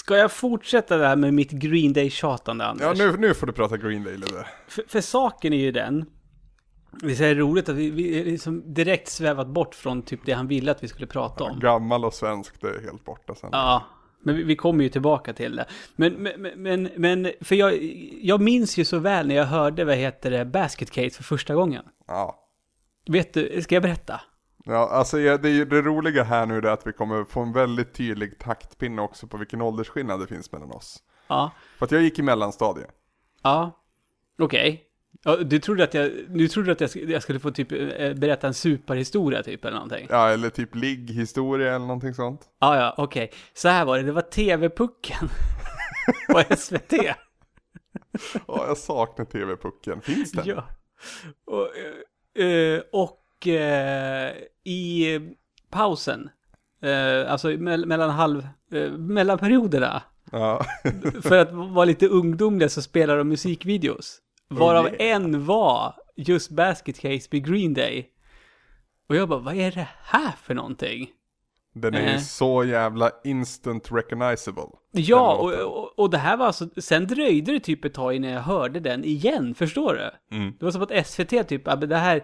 [0.10, 3.00] Ska jag fortsätta det här med mitt Green Day-tjatande, Anders?
[3.00, 4.46] Ja, nu, nu får du prata Green Day lite.
[4.68, 6.06] För, för saken är ju den,
[6.92, 10.48] det är roligt att vi, vi är liksom direkt svävat bort från typ det han
[10.48, 11.60] ville att vi skulle prata om.
[11.60, 13.50] Gammal och svensk, det är helt borta sen.
[13.52, 13.84] Ja,
[14.24, 15.66] men vi, vi kommer ju tillbaka till det.
[15.96, 17.84] Men, men, men, men för jag,
[18.22, 21.56] jag minns ju så väl när jag hörde, vad heter det, Basket Case för första
[21.56, 21.84] gången.
[22.08, 22.46] Ja.
[23.08, 24.22] Vet du, ska jag berätta?
[24.70, 27.94] Ja, alltså ja, det, det roliga här nu är att vi kommer få en väldigt
[27.94, 31.04] tydlig taktpinne också på vilken åldersskillnad det finns mellan oss.
[31.28, 32.90] Ja, För att jag gick i mellanstadiet.
[33.44, 33.72] ja,
[34.40, 34.86] okej.
[35.24, 38.48] Ja, du trodde att jag, du trodde att jag, jag skulle få typ eh, berätta
[38.48, 40.08] en superhistoria typ eller någonting?
[40.10, 42.42] Ja, eller typ ligghistoria eller någonting sånt.
[42.60, 43.32] Ja, ja, okej.
[43.54, 45.30] Så här var det, det var TV-pucken
[46.30, 46.94] på SVT.
[48.48, 50.02] Ja, jag saknar TV-pucken.
[50.02, 50.46] Finns den?
[50.48, 50.64] Ja.
[51.46, 51.68] Och,
[52.42, 54.32] eh, eh, och eh,
[54.64, 55.20] i
[55.70, 56.30] pausen,
[56.82, 60.66] eh, alltså me- mellan halv, eh, mellan perioderna, Ja.
[61.24, 64.18] för att vara lite ungdomlig så spelar de musikvideos.
[64.48, 65.16] Varav Oh, yeah.
[65.16, 68.10] en var just Basket Case med Green Day.
[69.10, 71.10] Och jag bara, vad är det här för någonting?
[71.74, 72.20] Den är ju Eh.
[72.20, 74.64] så jävla instant recognizable.
[74.92, 78.30] Ja, och, och, och det här var alltså, sen dröjde det typ ett tag innan
[78.32, 80.36] jag hörde den igen, förstår du?
[80.38, 80.54] Mm.
[80.60, 82.24] Det var som att SVT typ, men det här,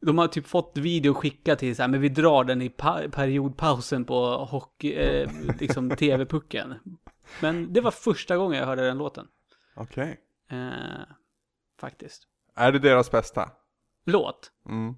[0.00, 3.08] de har typ fått video skickat till så här, men vi drar den i pa-
[3.12, 5.30] periodpausen på hockey, eh,
[5.60, 6.74] liksom tv-pucken.
[7.42, 9.26] Men det var första gången jag hörde den låten.
[9.76, 10.20] Okej.
[10.50, 11.06] Eh,
[11.80, 12.22] faktiskt.
[12.56, 13.50] Är det deras bästa?
[14.04, 14.52] Låt.
[14.68, 14.94] Mm.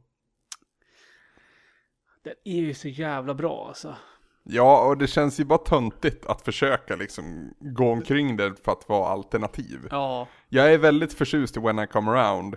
[2.24, 3.96] Den är ju så jävla bra alltså.
[4.44, 8.88] Ja, och det känns ju bara töntigt att försöka liksom gå omkring det för att
[8.88, 9.88] vara alternativ.
[9.90, 12.56] Ja, Jag är väldigt förtjust i When I Come Around.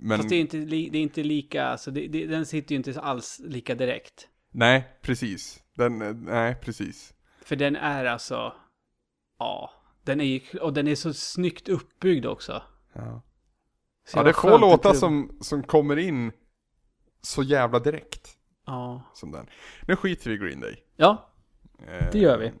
[0.00, 2.72] Men fast det är inte, li- det är inte lika, alltså det, det, den sitter
[2.72, 4.28] ju inte alls lika direkt.
[4.50, 5.60] nej, precis.
[5.76, 7.14] Den, eh, nej, precis.
[7.42, 8.52] För den är alltså,
[9.38, 9.70] ja,
[10.04, 12.62] den är ju, och den är så snyggt uppbyggd också.
[12.92, 13.22] Ja.
[14.14, 16.32] Ja, det är få låtar som, som kommer in
[17.22, 18.28] så jävla direkt
[18.66, 19.02] Ja.
[19.14, 19.46] som den.
[19.88, 20.76] Nu skiter vi i Green Day.
[20.96, 21.24] ja,
[21.88, 22.52] Eh, det gör vi.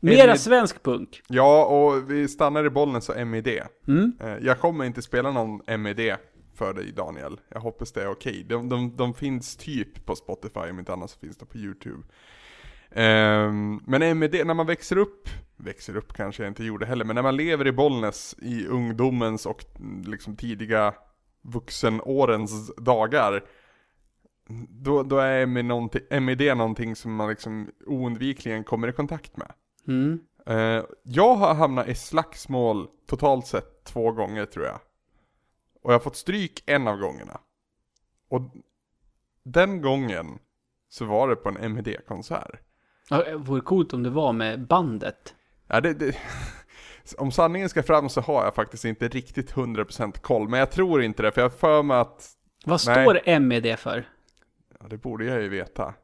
[0.00, 1.22] Mera med- svensk punk.
[1.28, 3.48] Ja, och vi stannar i bollen så MED.
[3.88, 4.12] Mm.
[4.20, 6.16] Eh, Jag kommer inte spela någon MED
[6.58, 7.40] för dig Daniel.
[7.48, 8.44] Jag hoppas det är okej.
[8.48, 12.02] De, de, de finns typ på Spotify, om inte annat så finns de på YouTube.
[12.90, 17.14] Ehm, men MED, när man växer upp, växer upp kanske jag inte gjorde heller, men
[17.14, 20.94] när man lever i Bollnäs i ungdomens och mm, liksom tidiga
[21.42, 23.44] vuxenårens dagar,
[24.68, 25.46] då, då är
[26.20, 29.52] MED någonting, som man liksom oundvikligen kommer i kontakt med.
[29.88, 30.20] Mm.
[30.46, 34.78] Eh, jag har hamnat i slagsmål totalt sett två gånger tror jag.
[35.82, 37.40] Och jag har fått stryk en av gångerna.
[38.28, 38.42] Och
[39.42, 40.38] den gången
[40.88, 42.60] så var det på en MED-konsert.
[43.10, 45.34] Ja, det vore coolt om det var med bandet.
[45.66, 46.16] Ja, det, det,
[47.18, 50.48] om sanningen ska fram så har jag faktiskt inte riktigt 100% koll.
[50.48, 52.34] Men jag tror inte det, för jag för mig att...
[52.64, 53.04] Vad Nej.
[53.04, 54.08] står MED för?
[54.80, 55.94] Ja, det borde jag ju veta.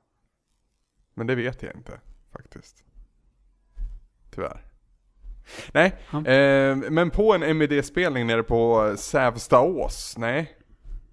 [1.14, 2.00] Men det vet jag inte,
[2.32, 2.84] faktiskt.
[4.30, 4.73] Tyvärr.
[5.72, 6.26] Nej, Ja.
[6.26, 10.58] eh, men på en MED-spelning nere på Sävstaås, nej.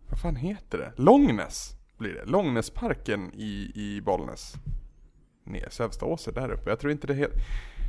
[0.09, 0.91] Vad fan heter det?
[0.95, 2.25] Långnäs blir det.
[2.25, 4.53] Långnäsparken i, i Bollnäs.
[5.43, 6.69] Nej, Sävstaås är där uppe.
[6.69, 7.37] Jag tror inte det heter...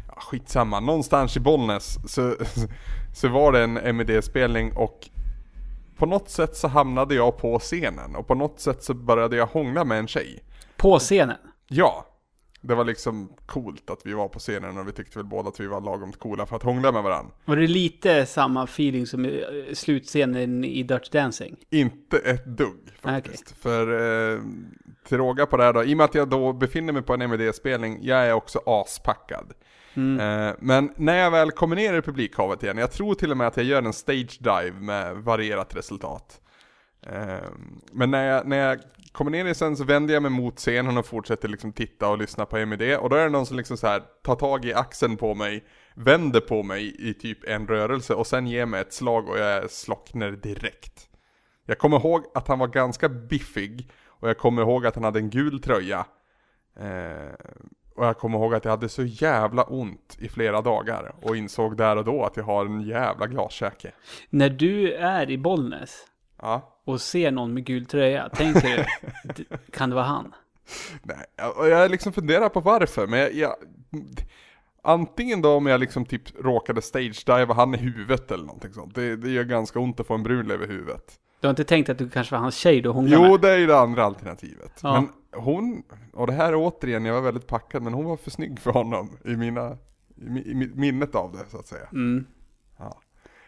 [0.08, 2.34] Ja, skitsamma, någonstans i Bollnäs så,
[3.14, 5.08] så var det en MED-spelning och
[5.96, 9.46] på något sätt så hamnade jag på scenen och på något sätt så började jag
[9.46, 10.44] hångla med en tjej.
[10.76, 11.36] På scenen?
[11.68, 12.06] Ja,
[12.62, 15.60] det var liksom coolt att vi var på scenen och vi tyckte väl båda att
[15.60, 17.32] vi var lagom coola för att hångla med varandra.
[17.44, 21.56] Var det lite samma feeling som i eh, slutscenen i Dirty Dancing?
[21.70, 23.54] Inte ett dugg faktiskt.
[23.58, 23.86] För
[24.34, 24.40] eh,
[25.08, 27.14] till råga på det här då, i och med att jag då befinner mig på
[27.14, 29.52] en MED-spelning, jag är också aspackad.
[29.96, 33.46] Eh, men när jag väl kommer ner i publikhavet igen, jag tror till och med
[33.46, 36.40] att jag gör en stage dive med varierat resultat.
[37.06, 37.48] Eh,
[37.92, 38.80] men när jag, när jag
[39.12, 42.18] kommer ner i sen så vänder jag mig mot scenen och fortsätter liksom titta och
[42.18, 42.98] lyssna på MED.
[42.98, 45.64] Och då är det någon som liksom så här tar tag i axeln på mig,
[45.94, 49.70] vänder på mig i typ en rörelse och sen ger mig ett slag och jag
[49.70, 51.08] slocknar direkt.
[51.66, 55.18] Jag kommer ihåg att han var ganska biffig och jag kommer ihåg att han hade
[55.18, 56.06] en gul tröja.
[56.76, 57.34] Eh,
[57.94, 61.76] och jag kommer ihåg att jag hade så jävla ont i flera dagar och insåg
[61.76, 63.92] där och då att jag har en jävla glaskäke.
[64.30, 66.06] När du är i Bollnäs
[66.42, 66.80] Ja.
[66.84, 68.84] och ser någon med gul tröja, tänker du,
[69.34, 70.34] "D- kan det vara han?
[71.02, 71.24] Nej,
[71.56, 73.54] och jag liksom funderar på varför, men jag, jag
[74.84, 78.94] Antingen då om jag liksom typ råkade stage-diva han i huvudet eller någonting sånt.
[78.94, 81.12] Det, det gör ganska ont att få en brun över huvudet.
[81.40, 83.40] Du har inte tänkt att du kanske var hans tjej du hånglade Jo, med?
[83.40, 84.80] det är ju det andra alternativet.
[84.82, 84.92] Ja.
[85.00, 85.08] Men
[85.42, 88.60] hon, och det här är återigen, jag var väldigt packad, men hon var för snygg
[88.60, 89.70] för honom i mina,
[90.16, 91.86] i, i mi- minnet av det så att säga.
[91.92, 92.26] Mm.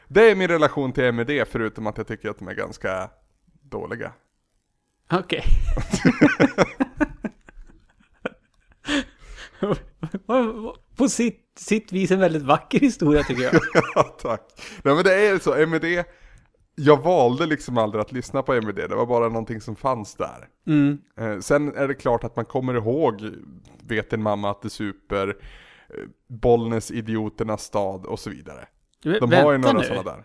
[0.09, 3.11] Det är min relation till MED, förutom att jag tycker att de är ganska
[3.63, 4.13] dåliga.
[5.13, 5.45] Okej.
[10.97, 13.55] På sitt, sitt vis en väldigt vacker historia tycker jag.
[13.95, 14.41] Ja, tack.
[14.83, 16.05] Nej men det är så, MED,
[16.75, 20.49] jag valde liksom aldrig att lyssna på MED, det var bara någonting som fanns där.
[20.67, 20.99] Mm.
[21.17, 23.23] Eh, sen är det klart att man kommer ihåg,
[23.83, 25.35] vet en mamma att det super, eh,
[26.29, 28.67] Bollnäs idioternas stad och så vidare.
[29.05, 30.25] De har ju några sådana där.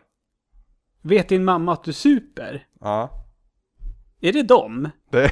[1.02, 2.68] Vet din mamma att du super?
[2.80, 3.26] Ja.
[4.22, 4.89] Är det dem?
[5.12, 5.32] Det,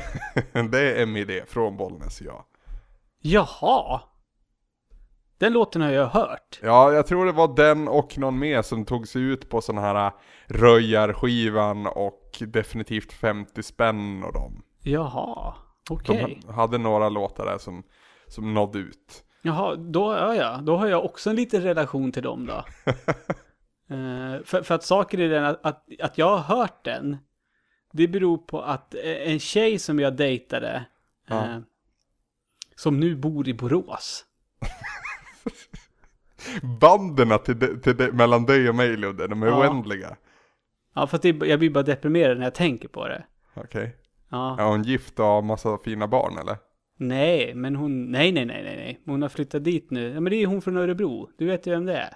[0.72, 2.48] det är MID från Bollnäs, ja.
[3.22, 4.02] Jaha.
[5.38, 6.60] Den låten har jag hört.
[6.64, 9.78] Ja, jag tror det var den och någon mer som tog sig ut på sån
[9.78, 10.12] här
[10.48, 14.64] röjarskivan och definitivt 50 spänn och dem.
[14.82, 15.54] Jaha.
[15.88, 16.42] De Okej.
[16.46, 17.84] ha- hade några låtar där som,
[18.28, 19.24] som nådde ut.
[19.48, 20.60] Jaha, då, ja, ja.
[20.64, 22.66] då har jag också en liten relation till dem då.
[23.90, 27.18] Eh, för, för att saken är den att, att, att jag har hört den.
[27.94, 30.86] Det beror på att eh, en tjej som jag dejtade.
[31.28, 31.46] Ja.
[31.46, 31.60] Eh,
[32.76, 34.26] som nu bor i Borås.
[36.80, 39.60] Banden till, till, de- mellan dig och mig Ludde, de är Ja.
[39.60, 40.16] oändliga.
[40.94, 43.26] Ja, för det, jag blir bara deprimerad när jag tänker på det.
[43.54, 43.96] Okej.
[44.30, 44.60] Ja.
[44.60, 46.58] Är hon gift och har massa fina barn eller?
[46.98, 49.02] Nej, men hon, nej, nej, nej, nej, nej.
[49.06, 50.14] Hon har flyttat dit nu.
[50.14, 51.30] Ja, men det är hon från Örebro.
[51.38, 52.14] Du vet ju vem det är.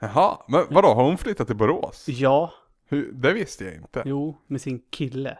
[0.00, 2.04] Jaha, men vadå, har hon flyttat till Borås?
[2.08, 2.52] Ja,
[2.88, 4.02] Hur, det visste jag inte.
[4.06, 5.38] jo, med sin kille.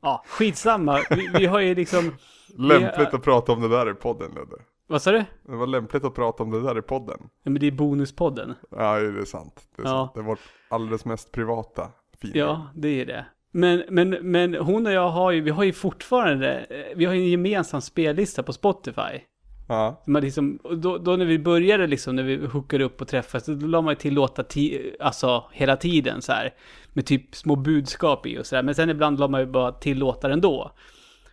[0.00, 1.00] Ja, skitsamma.
[1.10, 2.12] Vi, vi har ju liksom,
[2.58, 4.56] Lämpligt att prata om det där i podden Ludde.
[4.86, 5.24] vad sa du?
[5.42, 7.18] Det var lämpligt att prata om det där i podden.
[7.42, 8.54] Ja, men det är bonuspodden.
[8.70, 9.68] Ja, det är sant.
[9.76, 9.90] Det är, Ja.
[9.90, 10.14] sant.
[10.14, 12.32] Det är vårt alldeles mest privata fina.
[12.36, 13.26] Ja, det är det.
[13.56, 17.14] Men, men, men hon och jag har ju, vi har ju fortfarande, eh, vi har
[17.14, 19.20] ju en gemensam spellista på Spotify.
[19.68, 20.02] Ja.
[20.06, 23.66] Man liksom, då, då när vi började liksom, när vi hookade upp och träffades, då
[23.66, 26.54] la man ju till låtar ti, alltså hela tiden så här.
[26.92, 28.62] Med typ små budskap i och så där.
[28.62, 30.72] Men sen ibland la man ju bara till låtar ändå.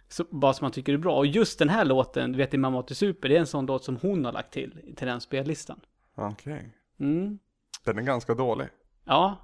[0.09, 1.17] Så, bara som man tycker är bra.
[1.17, 3.65] Och just den här låten, Vet din mamma att du super, det är en sån
[3.65, 5.79] låt som hon har lagt till, till den spellistan.
[6.15, 6.73] Okej.
[6.99, 7.39] Mm.
[7.85, 8.67] Den är ganska dålig.
[9.05, 9.37] Ja.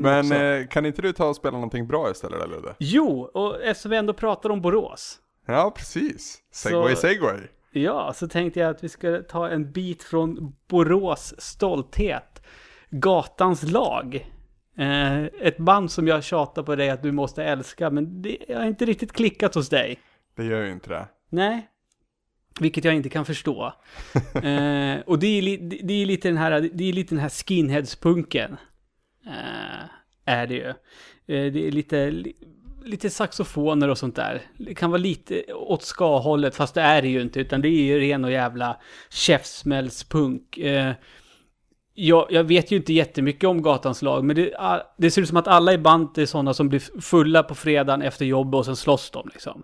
[0.00, 2.74] Men eh, kan inte du ta och spela någonting bra istället där Ludde?
[2.78, 5.18] Jo, och eftersom vi ändå pratar om Borås.
[5.46, 6.38] Ja, precis.
[6.52, 7.40] Segway, Så- segway.
[7.74, 12.42] Ja, så tänkte jag att vi ska ta en bit från Borås stolthet.
[12.90, 14.28] Gatans lag.
[14.78, 18.64] Eh, ett band som jag tjatar på dig att du måste älska, men det har
[18.64, 19.98] inte riktigt klickat hos dig.
[20.36, 21.06] Det gör ju inte det.
[21.28, 21.68] Nej.
[22.60, 23.64] Vilket jag inte kan förstå.
[24.34, 28.56] eh, och det är, det är lite den här, det är lite den här skinheadspunken.
[29.26, 29.84] Eh,
[30.24, 30.68] är det ju.
[30.68, 32.34] Eh, det är lite, li,
[32.84, 34.42] lite saxofoner och sånt där.
[34.58, 37.82] Det kan vara lite åt ska-hållet, fast det är det ju inte, utan det är
[37.82, 38.80] ju ren och jävla
[39.10, 40.58] käftsmällspunk.
[40.58, 40.92] Eh,
[41.94, 44.54] jag, jag vet ju inte jättemycket om Gatans lag, men det,
[44.98, 48.02] det ser ut som att alla i bandet är sådana som blir fulla på fredagen
[48.02, 49.62] efter jobbet och sen slåss de liksom.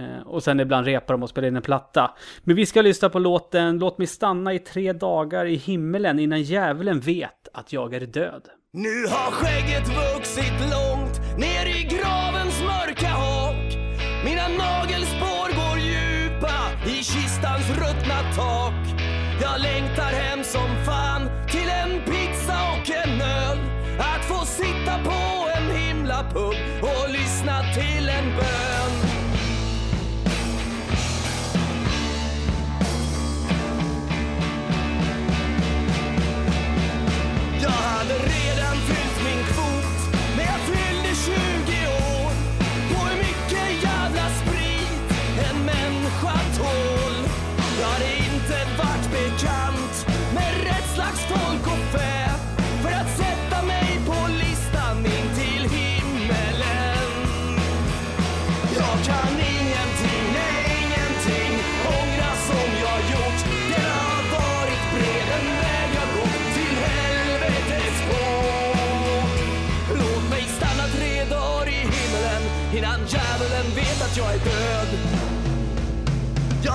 [0.00, 2.10] Eh, och sen ibland repar de och spelar in en platta.
[2.44, 6.42] Men vi ska lyssna på låten Låt mig stanna i tre dagar i himmelen innan
[6.42, 8.42] djävulen vet att jag är död.
[8.72, 13.76] Nu har skägget vuxit långt ner i gravens mörka hak.
[14.24, 18.74] Mina nagelspår går djupa i kistans ruttna tak.
[19.42, 21.39] Jag längtar hem som fan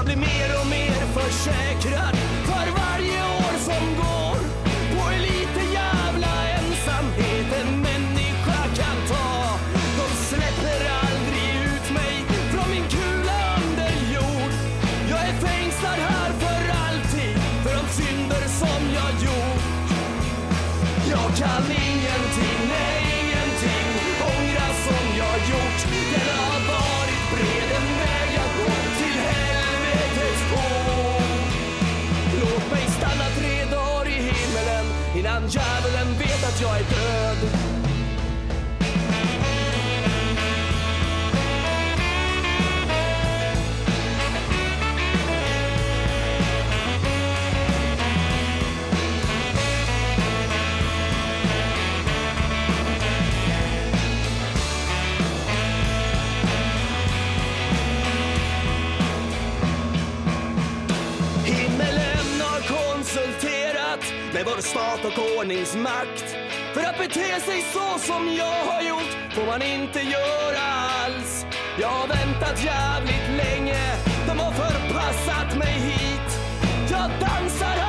[0.05, 2.34] blir mer och mer försäkrad.
[64.45, 66.35] Vår stat och ordningsmakt.
[66.73, 70.63] För att bete sig så som jag har gjort får man inte göra
[71.03, 71.45] alls.
[71.79, 73.83] Jag har väntat jävligt länge,
[74.27, 76.29] de har förpassat mig hit.
[76.91, 77.84] Jag dansar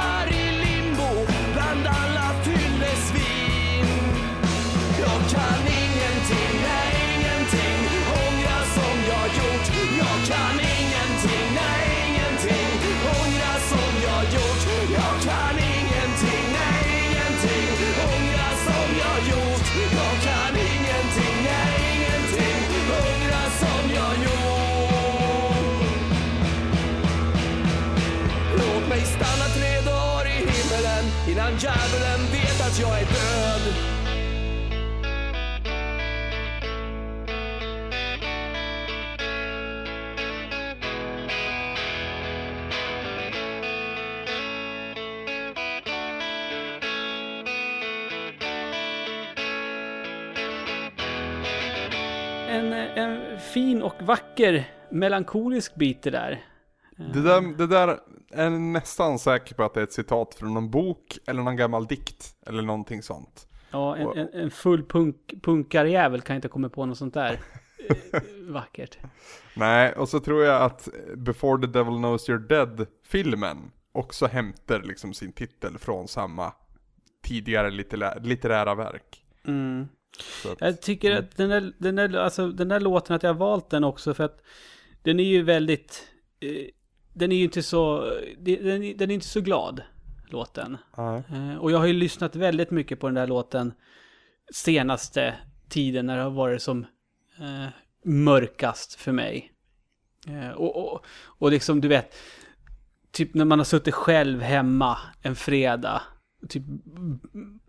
[52.56, 56.44] En, en fin och vacker melankolisk bit det där.
[56.96, 58.00] Det där, det där
[58.30, 61.86] är nästan säker på att det är ett citat från någon bok eller någon gammal
[61.86, 63.48] dikt eller någonting sånt.
[63.70, 67.40] Ja, en, en, en full punk, punkarjävel kan inte komma på något sånt där
[67.88, 68.98] eh, vackert.
[69.56, 75.14] Nej, och så tror jag att Before the Devil Knows You're Dead-filmen också hämtar liksom
[75.14, 76.52] sin titel från samma
[77.22, 77.70] tidigare
[78.20, 79.24] litterära verk.
[79.46, 79.88] Mm.
[80.52, 83.38] Att, Jag tycker att den där, den, där, alltså, den där låten, att jag har
[83.38, 84.42] valt den också för att
[85.02, 86.08] den är ju väldigt...
[86.40, 86.66] Eh,
[87.14, 88.12] den är ju inte så...
[88.38, 89.82] Den, den är inte så glad,
[90.28, 90.76] låten.
[90.96, 91.22] nej.
[91.32, 93.72] Eh, och jag har ju lyssnat väldigt mycket på den där låten
[94.54, 95.34] senaste
[95.68, 96.86] tiden när det har varit som
[97.38, 97.68] eh,
[98.04, 99.52] mörkast för mig.
[100.28, 102.14] Eh, och, och, och liksom, du vet,
[103.12, 106.02] typ när man har suttit själv hemma en fredag,
[106.48, 106.62] typ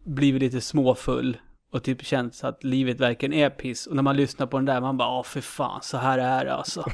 [0.03, 1.37] blivit lite småfull
[1.71, 3.87] och typ känt att livet verkligen är piss.
[3.87, 6.45] Och när man lyssnar på den där, man bara, åh för fan, så här är
[6.45, 6.79] det alltså.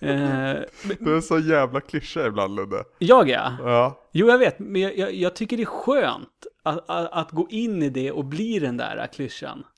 [0.00, 0.54] eh,
[0.98, 2.84] Det är så jävla klyscha ibland Ludde.
[2.98, 3.56] jag ja.
[3.60, 4.00] Ja.
[4.12, 7.46] Jo, jag vet, men jag, jag, jag tycker det är skönt att, att, att gå
[7.50, 9.64] in i det och bli den där klyschan.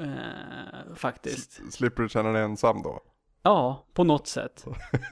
[0.00, 1.72] Eh, faktiskt.
[1.72, 3.00] Slipper du känna dig ensam då?
[3.42, 4.64] Ja, på något sätt.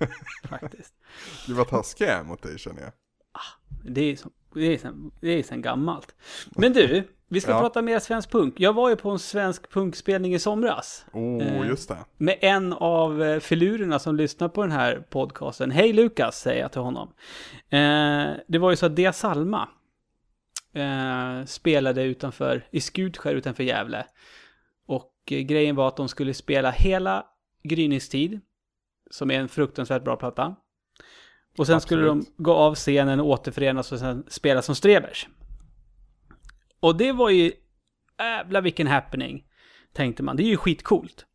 [0.48, 0.94] faktiskt.
[1.46, 2.92] Du var taskig mot dig känner jag.
[3.84, 6.14] Det är, som, det, är sen, det är sen gammalt.
[6.50, 7.60] Men du, vi ska Ja.
[7.60, 8.54] prata mer svensk punk.
[8.60, 11.06] Jag var ju på en svensk punkspelning i somras.
[11.12, 11.66] Oh, Eh.
[11.68, 11.96] just det.
[12.16, 15.70] Med en av eh, filurerna som lyssnar på den här podcasten.
[15.70, 17.08] Hej Lukas, säger jag till honom.
[17.70, 19.68] Eh, det var ju så att Dia Salma
[21.46, 24.06] spelade utanför, i Skutskär utanför Gävle.
[24.86, 27.26] Och grejen var att de skulle spela hela
[27.62, 28.40] Gryningstid,
[29.10, 30.56] som är en fruktansvärt bra platta.
[31.58, 32.36] Och sen skulle de Absolut.
[32.38, 35.28] gå av scenen återförenas och sen spela som Strebers.
[36.80, 37.52] Och det var ju,
[38.18, 39.44] jävla vilken happening,
[39.92, 40.36] tänkte man.
[40.36, 41.26] Det är ju skitcoolt.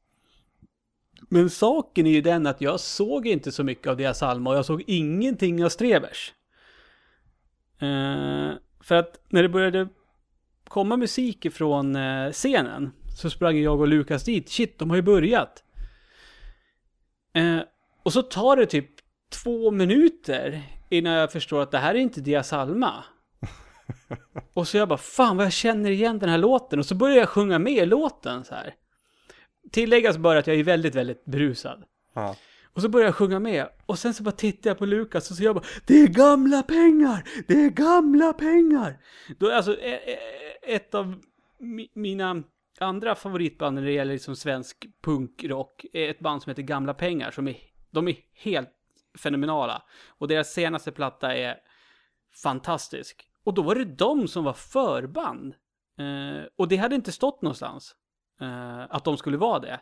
[1.29, 4.55] Men saken är ju den att jag såg inte så mycket av deras Alma och
[4.55, 6.33] jag såg ingenting av Strevers.
[7.79, 9.87] Eh, för att när det började
[10.67, 14.49] komma musik ifrån eh, scenen så sprang jag och Lukas dit.
[14.49, 15.63] Shit, de har ju börjat.
[17.33, 17.59] Eh,
[18.03, 18.89] och så tar det typ
[19.29, 23.03] två minuter innan jag förstår att det här är inte Dia Alma
[24.53, 26.79] och så jag bara, fan vad jag känner igen den här låten.
[26.79, 28.75] Och så börjar jag sjunga med i låten så här.
[29.71, 31.83] Tilläggas bara att jag är väldigt, väldigt brusad.
[32.13, 32.35] Ja.
[32.73, 33.69] Och så börjar jag sjunga med.
[33.85, 36.63] Och sen så bara tittar jag på Lukas och så jag bara Det är gamla
[36.63, 37.23] pengar!
[37.47, 38.97] Det är gamla pengar!
[39.39, 41.21] Då är alltså e- e- ett av
[41.59, 42.43] mi- mina
[42.79, 47.31] andra favoritband när det gäller liksom svensk punkrock är ett band som heter Gamla Pengar
[47.31, 47.57] som är,
[47.91, 48.69] de är helt
[49.17, 49.83] fenomenala.
[50.07, 51.55] Och deras senaste platta är
[52.43, 53.27] fantastisk.
[53.43, 55.53] Och då var det de som var förband.
[55.99, 57.95] Eh, och det hade inte stått någonstans.
[58.41, 59.79] Eh, att de skulle vara det.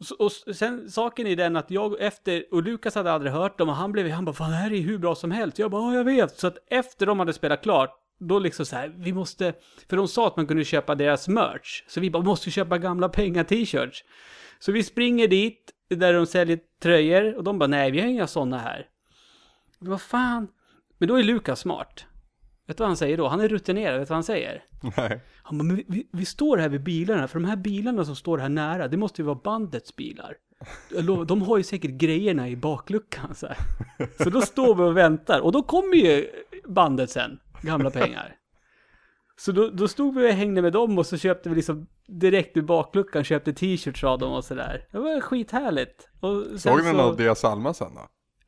[0.00, 3.68] Och, och sen saken är den att jag efter, och Lukas hade aldrig hört dem
[3.68, 5.58] och han blev, han bara fan det här är hur bra som helst.
[5.58, 6.38] Jag bara ja jag vet.
[6.38, 9.54] Så att efter de hade spelat klart, då liksom så här, vi måste,
[9.88, 11.84] för de sa att man kunde köpa deras merch.
[11.88, 14.04] Så vi bara måste köpa gamla pengar t-shirts.
[14.58, 18.26] Så vi springer dit, där de säljer tröjor och de bara nej vi har inga
[18.26, 18.86] sådana här.
[19.78, 20.48] Vad fan?
[20.98, 22.04] Men då är Lukas smart.
[22.68, 23.28] Vet du vad han säger då?
[23.28, 24.64] Han är rutinerad, vet du vad han säger?
[24.96, 25.20] Nej.
[25.42, 28.38] Han bara, men vi, vi, står här vid bilarna, för de här bilarna som står
[28.38, 30.36] här nära, det måste ju vara bandets bilar.
[31.26, 33.56] De har ju säkert grejerna i bakluckan så här.
[34.24, 36.30] Så då står vi och väntar, och då kommer ju
[36.66, 38.34] bandet sen, gamla pengar.
[39.36, 42.56] Så då, då stod vi och hängde med dem och så köpte vi liksom direkt
[42.56, 44.86] ur bakluckan, köpte t-shirts av dem och sådär.
[44.92, 46.08] Det var skithärligt.
[46.20, 48.00] Och sen Såg ni så- någon av Dia Salma sen då?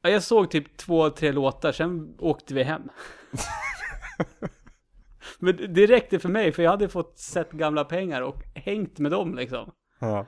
[0.03, 2.83] Ja, jag såg typ två, tre låtar, sen åkte vi hem.
[5.39, 9.11] Men det räckte för mig, för jag hade fått sett gamla pengar och hängt med
[9.13, 9.73] dem liksom.
[9.99, 10.27] Ja.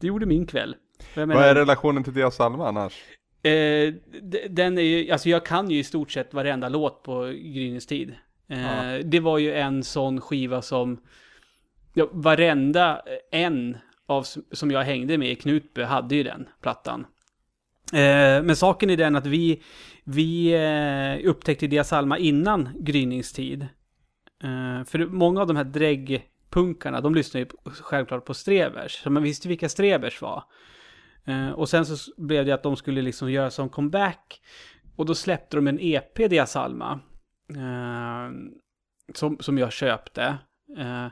[0.00, 0.76] Det gjorde min kväll.
[1.14, 3.04] Jag Vad är relationen till Dia Salma annars?
[3.42, 3.94] Eh,
[4.50, 8.14] den är ju, alltså jag kan ju i stort sett varenda låt på Gryningens tid.
[8.48, 9.02] Eh, Ja.
[9.04, 11.00] Det var ju en sån skiva som,
[11.94, 17.06] ja, varenda en av, som jag hängde med i Knutby hade ju den plattan.
[17.92, 19.62] Eh, men saken är den att vi,
[20.04, 23.62] vi eh, upptäckte Dia Salma innan gryningstid.
[24.42, 28.92] Eh, för många av de här dräggpunkarna, de lyssnade ju självklart på Strevers.
[29.02, 30.44] Så man visste vilka Strevers var.
[31.24, 34.40] Eh, och sen så blev det att de skulle liksom göra som comeback.
[34.96, 37.00] Och då släppte de en EP, Dia Salma.
[37.54, 38.30] Eh,
[39.14, 40.38] som, som jag köpte.
[40.78, 41.06] Eh,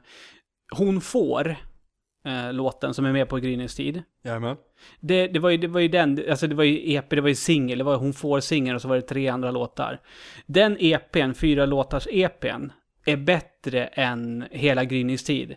[0.70, 1.56] Hon får,
[2.26, 4.02] eh, låten som är med på Grynens tid.
[4.24, 4.56] Jajamän.
[5.00, 7.28] Det, det, var ju, det var ju den, alltså det var ju EP, det var
[7.28, 10.00] ju singel, det var Hon får singel och så var det tre andra låtar.
[10.46, 12.70] Den EPn, fyra låtars EPn,
[13.06, 15.56] är bättre än hela Grynings tid.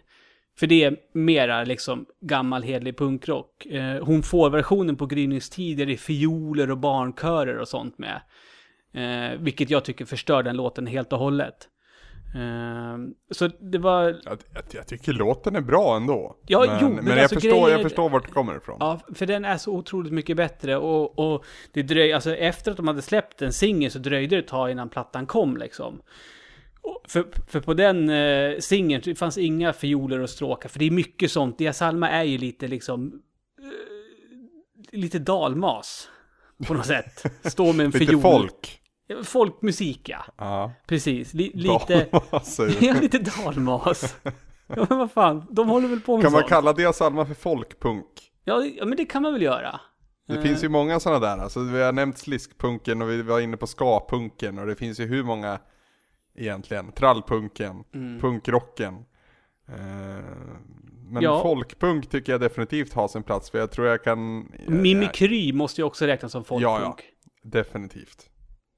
[0.59, 3.65] För det är mera liksom gammal hedlig punkrock.
[3.65, 7.97] Eh, hon får versionen på Grynings tid där det är fioler och barnkörer och sånt
[7.97, 8.22] med.
[8.93, 11.70] Eh, vilket jag tycker förstör den låten helt och hållet.
[12.36, 12.97] Eh,
[13.32, 16.36] så det var, Jag, jag, jag tycker låten är bra ändå.
[16.47, 18.77] Ja, men, jo, men men jag, alltså förstår, grejen jag förstår vart det kommer ifrån.
[18.80, 22.77] Ja, för den är så otroligt mycket bättre och, och det dröj, alltså efter att
[22.77, 26.01] de hade släppt en singel så dröjde det ett tag innan plattan kom liksom.
[27.07, 30.91] För, för på den eh, singeln det fanns inga fioler och stråkar, för det är
[30.91, 31.57] mycket sånt.
[31.57, 33.21] Dia Salma är ju lite liksom,
[33.59, 36.09] eh, lite dalmas.
[36.67, 37.23] På något sätt.
[37.43, 38.21] Stå med en Lite fiol.
[38.21, 38.78] folk.
[39.24, 40.72] Folkmusik ja, Ja.
[40.88, 41.34] precis.
[41.34, 44.16] Li, lite, Dalmas, ja lite dalmas.
[44.68, 46.49] Ja men vad fan, de håller väl på med Kan man sånt.
[46.49, 48.05] kalla Dia Salma för folkpunk?
[48.43, 49.80] Ja, ja men det kan man väl göra.
[50.28, 50.41] Det Eh.
[50.41, 53.68] finns ju många sådana där, alltså vi har nämnt sliskpunken och vi var inne på
[53.68, 55.60] ska-punken och det finns ju hur många
[56.36, 58.20] egentligen, trallpunken, Mm.
[58.22, 58.93] punkrocken.
[59.68, 59.76] Eh,
[61.12, 61.41] men Ja.
[61.41, 64.51] folkpunk tycker jag definitivt har sin plats för jag tror jag kan...
[64.68, 66.82] Mimikry måste ju också räknas som folkpunk.
[66.82, 66.97] Ja, ja.
[67.43, 68.30] Definitivt.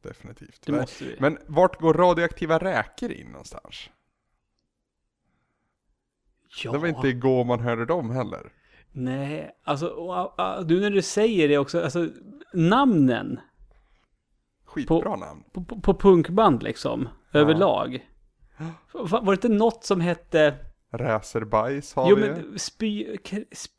[0.01, 0.61] Definitivt.
[0.65, 1.15] Det Men- måste vi.
[1.19, 3.89] Men vart går radioaktiva räkor in någonstans?
[6.63, 6.71] ja.
[6.71, 8.51] Det var inte igår man hörde dem heller.
[8.91, 9.85] Nej, alltså
[10.65, 12.09] du när du säger det också, alltså
[12.53, 13.39] namnen
[14.65, 15.43] Skitbra namn.
[15.53, 18.07] på, på, på punkband liksom, överlag.
[18.93, 20.55] Va- Var det inte något som hette,
[20.93, 22.21] Racerbajs har jo vi.
[22.21, 23.17] men spy,
[23.61, 23.73] sp,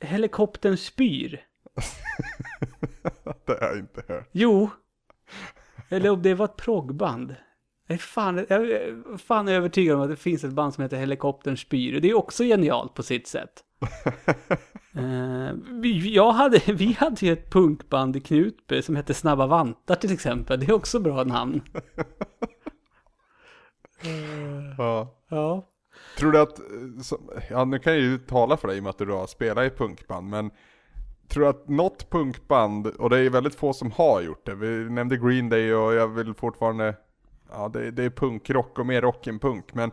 [0.00, 1.46] helikoptern spyr?
[3.46, 4.28] Det har jag inte hört.
[4.32, 4.70] Jo.
[5.88, 7.34] Eller om det var ett proggband.
[7.86, 10.96] Jag är fan, jag är fan övertygad om att det finns ett band som heter
[10.96, 12.00] Helikoptern Spyr.
[12.00, 13.62] Det är också genialt på sitt sätt.
[14.98, 19.94] Eh, vi, jag hade, vi hade ju ett punkband i Knutby som hette Snabba Vantar
[19.94, 20.60] till exempel.
[20.60, 21.62] Det är också bra namn.
[24.78, 25.14] Ja.
[25.28, 25.68] Ja.
[26.18, 26.60] Tror du att,
[27.50, 29.72] ja nu kan jag ju tala för dig i och med att du har spelat
[29.72, 30.50] i punkband, men
[31.28, 35.16] tror att något punkband, och det är väldigt få som har gjort det, vi nämnde
[35.16, 36.94] Green Day och jag vill fortfarande,
[37.52, 39.90] ja det, det är punkrock och mer rock än punk, men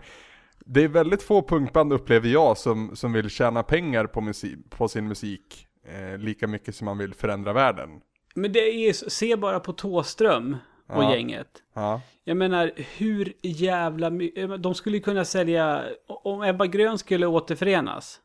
[0.65, 4.88] det är väldigt få punkband upplever jag som, som vill tjäna pengar på, musik, på
[4.88, 7.89] sin musik eh, lika mycket som man vill förändra världen.
[8.36, 10.57] Men det är ju, se bara på Tåström
[10.88, 11.13] och Ja.
[11.15, 11.47] gänget.
[11.73, 14.09] Ja, Jag menar, hur jävla.
[14.57, 15.84] De skulle ju kunna sälja...
[16.07, 18.19] Om Ebba Grön skulle återförenas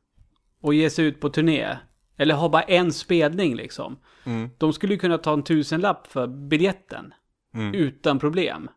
[0.61, 1.77] och ge sig ut på turné,
[2.19, 3.99] eller ha bara en spelning liksom.
[4.25, 4.51] Mm.
[4.59, 7.15] De skulle ju kunna ta en tusenlapp för biljetten.
[7.55, 7.75] Mm.
[7.75, 8.69] Utan problem.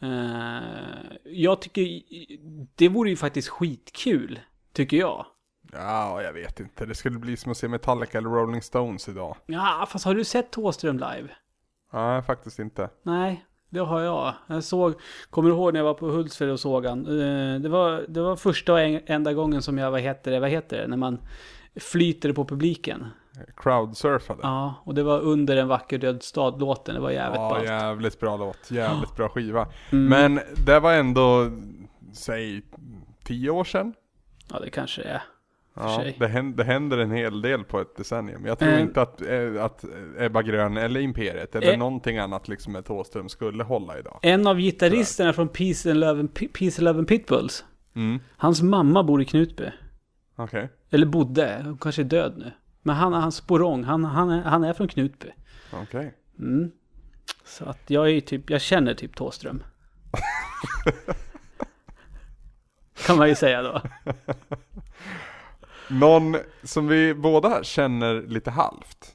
[0.00, 2.02] Eh, jag tycker...
[2.74, 4.40] Det vore ju faktiskt skitkul,
[4.72, 5.26] tycker jag.
[5.72, 9.36] ja jag vet inte, det skulle bli som att se Metallica eller Rolling Stones idag.
[9.46, 11.28] Ja, fast har du sett Thåström live?
[11.92, 12.90] Nej, faktiskt inte.
[13.02, 14.34] Nej, det har jag.
[14.46, 14.94] Jag såg,
[15.30, 17.06] kommer du ihåg när jag var på Hultsfred och såg han?
[17.06, 20.40] Eh, Det var, det var första och en, enda gången som jag, vad heter det,
[20.40, 21.18] vad heter det, när man
[21.80, 23.06] flyter på publiken.
[23.56, 24.40] Crowdsurfade.
[24.42, 27.64] Ja, och det var under en vacker död stad-låten, det var jävligt Ja, ballt.
[27.64, 28.70] jävligt bra låt.
[28.70, 29.68] Jävligt bra skiva.
[29.92, 30.04] Mm.
[30.08, 31.50] Men det var ändå,
[32.12, 32.62] säg,
[33.24, 33.94] tio år sedan.
[34.52, 35.22] Ja, det kanske det är.
[35.76, 38.46] Ja, det, händer, det händer en hel del på ett decennium.
[38.46, 38.80] Jag tror Eh.
[38.80, 39.84] inte att, eh, att
[40.18, 41.78] Ebba Grön eller Imperiet eller Eh.
[41.78, 44.18] någonting annat liksom med Thåström skulle hålla idag.
[44.22, 47.64] En av gitarristerna från Peace and Love and, Peace and Love and Pitbulls,
[47.96, 49.64] Mm, hans mamma bor i Knutby.
[50.36, 50.68] Okej.
[50.90, 52.52] Eller bodde, hon kanske är död nu.
[52.82, 55.28] Men han, han sporong, han, han, är, han är från Knutby.
[55.72, 56.14] Okej.
[56.38, 56.70] Mm.
[57.44, 59.62] Så att jag är typ, jag känner typ Thåström.
[63.06, 63.82] kan man ju säga då.
[65.88, 69.12] Någon som vi båda känner lite halvt.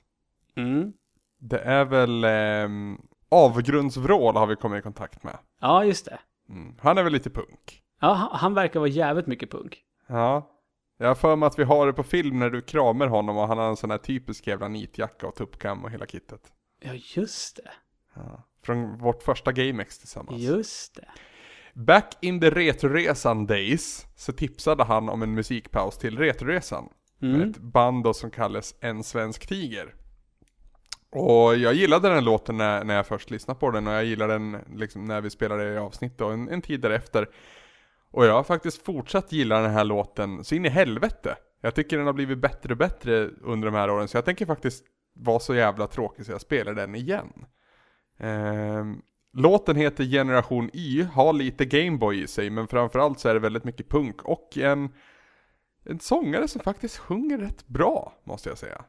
[0.56, 0.94] Mm.
[1.40, 2.98] Det är väl ehm,
[3.30, 5.38] Avgrundsvrål har vi kommit i kontakt med.
[5.62, 6.20] Ja, just det.
[6.50, 6.76] Mm.
[6.80, 7.84] Han är väl lite punk.
[8.02, 9.84] Ja, han, han verkar vara jävligt mycket punk.
[10.08, 10.52] Ja.
[11.02, 13.48] Jag har för mig att vi har det på film när du kramar honom och
[13.48, 16.42] han har en sån här typisk jävla nitjacka och tuppkam och hela kittet.
[16.80, 17.72] Ja, just det.
[18.16, 18.44] Ja.
[18.64, 20.42] Från vårt första GameX tillsammans.
[20.42, 21.06] Just det.
[21.74, 26.90] Back in the Retroresan days så tipsade han om en musikpaus till Retroresan.
[27.20, 27.50] Med Mm.
[27.50, 29.96] ett band då som kallas En Svensk Tiger.
[31.12, 34.34] Och jag gillade den låten när, när jag först lyssnade på den och jag gillade
[34.34, 37.30] den liksom när vi spelade i avsnitt och en, en tid därefter.
[38.12, 41.38] Och jag har faktiskt fortsatt gilla den här låten så in i helvete.
[41.62, 44.46] Jag tycker den har blivit bättre och bättre under de här åren så jag tänker
[44.46, 47.46] faktiskt vara så jävla tråkig så jag spelar den igen.
[48.20, 49.02] Ehm,
[49.34, 53.64] låten heter Generation Y, har lite Gameboy i sig men framförallt så är det väldigt
[53.64, 54.90] mycket punk och en,
[55.86, 58.86] en sångare som faktiskt sjunger rätt bra måste jag säga.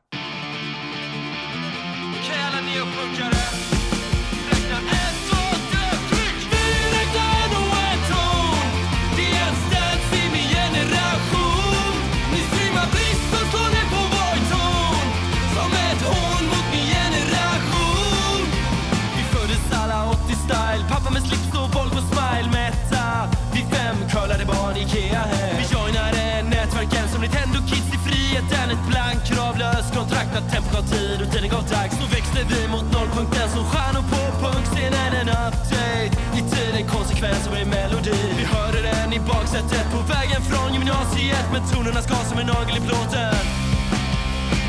[30.40, 31.94] Att tempo gav tid och tiden gav dags.
[32.00, 35.10] Så växte vi mot nollpunkten som stjärnor på punkscenen.
[35.20, 38.18] En update i tiden konsekvens som en melodi.
[38.38, 41.46] Vi hörde den i baksätet på vägen från gymnasiet.
[41.52, 43.44] Men tonerna ska som en nagel i plåten.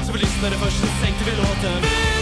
[0.05, 2.20] Så vi lyssnade först, sen sänkte vi låten.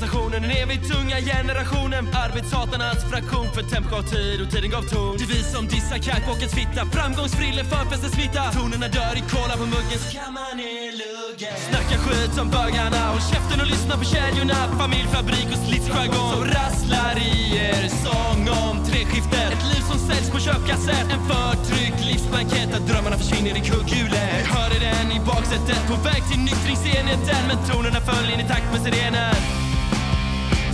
[0.00, 2.08] Sensationen den evigt tunga generationen.
[2.24, 5.98] Arbetshatarnas fraktion för temp gav tid och tiden gav ton Det är vi som dissar
[5.98, 6.80] catwalkens fitta.
[6.96, 8.42] Framgångsfriller för smitta.
[8.56, 9.98] Tonerna dör i kola på muggen.
[10.04, 11.54] Så kan man ner luggen.
[11.68, 13.00] Snacka skit som bögarna.
[13.12, 14.58] Håll käften och lyssna på kedjorna.
[14.82, 17.34] Familj, fabrik och slitsjargong Som rasslar i
[17.66, 21.06] er sång om treskiftet Ett liv som säljs på köpkassett.
[21.14, 22.68] En förtryckt livsblankett.
[22.74, 24.30] Där drömmarna försvinner i kugghjulet.
[24.38, 25.80] Vi hörde den i baksätet.
[25.92, 29.69] På väg till nyktringsenheten Men tonerna föll in i takt med sirenen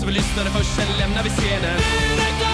[0.07, 2.46] som lyssnade först, sen lämnar vi scenen.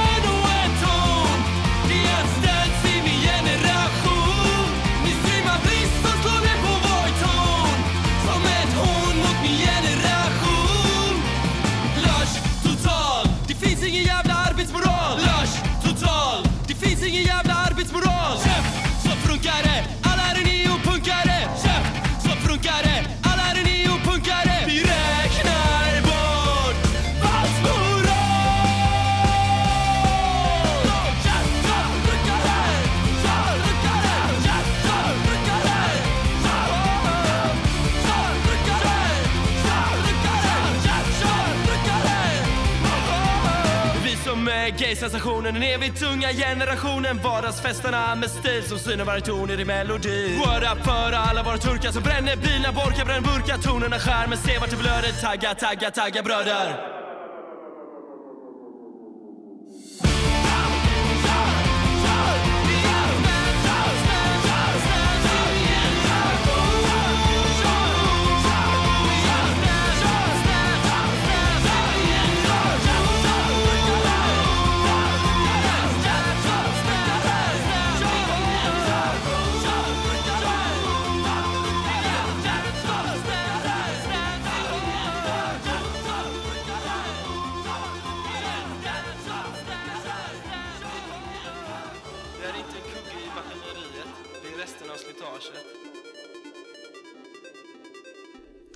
[44.92, 47.18] Gay-sensationen, den evigt tunga generationen.
[47.24, 50.36] Vardagsfestarna med stil som synar varje ton i din melodi.
[50.38, 53.58] Word up för alla våra turkar som bränner bilar, borkar, bränner burkar.
[53.58, 55.12] Tonerna skär men se vart det blöder.
[55.20, 57.01] Tagga, tagga, tagga bröder.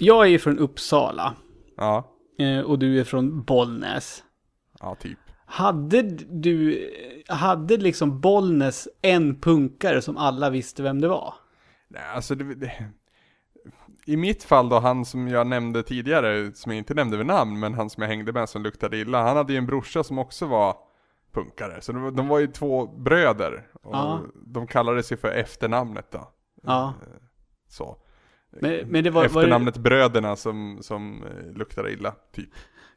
[0.06, 1.34] Jag är ju från Uppsala.
[1.76, 4.22] Ja, eh, Och du är från Bollnäs.
[4.80, 5.18] ja typ.
[5.46, 6.88] Hade du,
[7.28, 11.34] hade liksom Bollnäs en punkare som alla visste vem det var?
[11.88, 12.72] Nej, alltså det, det,
[14.06, 17.60] I mitt fall då, han som jag nämnde tidigare, som jag inte nämnde vid namn,
[17.60, 20.18] men han som jag hängde med som luktade illa, han hade ju en brorsa som
[20.18, 20.76] också var
[21.32, 21.80] punkare.
[21.80, 23.66] Så de, var- de var ju två bröder.
[23.82, 24.20] Och Ja.
[24.34, 26.28] De kallade sig för efternamnet då.
[26.62, 26.94] Ja.
[27.68, 27.96] Så.
[28.60, 32.48] Men, men det var, var det, Efternamnet Bröderna som, som eh, luktade illa, typ.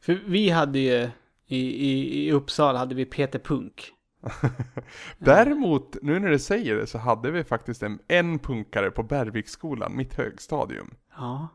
[0.02, 1.10] För vi hade ju,
[1.48, 3.92] i, i, i Uppsala hade vi Peter Punk.
[5.18, 9.96] Däremot, nu när du säger det så hade vi faktiskt en, en punkare på Bergviksskolan,
[9.96, 10.94] mitt högstadium.
[11.18, 11.48] Ja.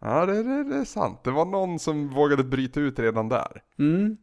[0.00, 1.24] Ja, det, det, det är sant.
[1.24, 3.62] Det var någon som vågade bryta ut redan där.
[3.78, 4.16] Mm.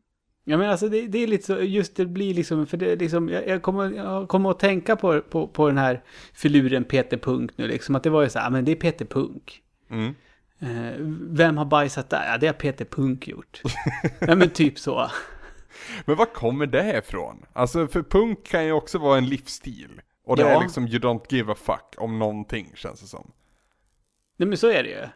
[0.43, 3.29] Ja men alltså det, det är lite så, just det blir liksom, för det liksom,
[3.29, 7.57] jag, jag, kommer, jag kommer att tänka på, på, på den här filuren Peter Punk
[7.57, 9.61] nu liksom, att det var ju så här, men det är Peter Punk.
[9.89, 10.15] Mm.
[10.59, 10.93] Eh,
[11.37, 12.31] vem har bajsat där?
[12.31, 13.61] Ja, det har Peter Punk gjort.
[14.19, 15.07] ja men typ så.
[16.05, 17.45] Men var kommer det ifrån?
[17.53, 20.01] Alltså, för punk kan ju också vara en livsstil.
[20.25, 20.49] Och det Ja.
[20.49, 23.31] är liksom you don't give a fuck om någonting, känns det som.
[24.37, 25.07] Nej men så är det ju.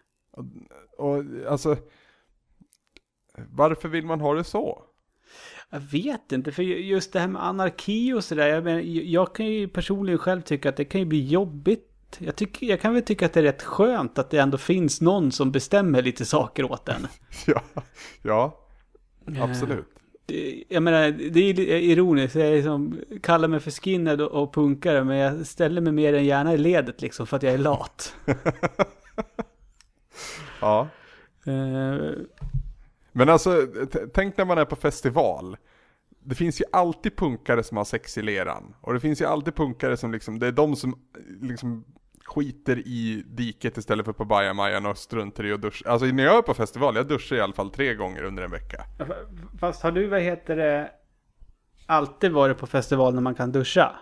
[0.97, 1.77] Och alltså,
[3.37, 4.83] varför vill man ha det så?
[5.69, 9.45] Jag vet inte, för just det här med anarki och sådär, jag, menar, jag kan
[9.45, 11.91] ju personligen själv tycka att det kan ju bli jobbigt.
[12.19, 15.01] Jag, tycker, jag kan väl tycka att det är rätt skönt att det ändå finns
[15.01, 17.07] någon som bestämmer lite saker åt en.
[17.47, 17.61] Ja,
[18.21, 18.57] ja
[19.43, 19.85] absolut.
[20.25, 25.03] Det- Jag menar, det är ironiskt, jag liksom, kallar mig för skinhead och, och punkare,
[25.03, 28.15] men jag ställer mig mer än gärna i ledet liksom för att jag är lat.
[30.61, 30.87] Ja.
[33.17, 33.67] Men alltså,
[34.13, 35.57] tänk när man är på festival.
[36.19, 38.75] Det finns ju alltid punkare som har sex i leran.
[38.81, 40.99] Och det finns ju alltid punkare som liksom, det är de som
[41.41, 41.85] liksom
[42.25, 45.89] skiter i diket istället för på bajamajan och struntar i att duscha.
[45.89, 48.51] Alltså när jag är på festival, jag duschar i alla fall tre gånger under en
[48.51, 48.83] vecka.
[49.59, 50.91] Fast har du, vad heter det,
[51.85, 53.95] alltid varit på festival när man kan duscha?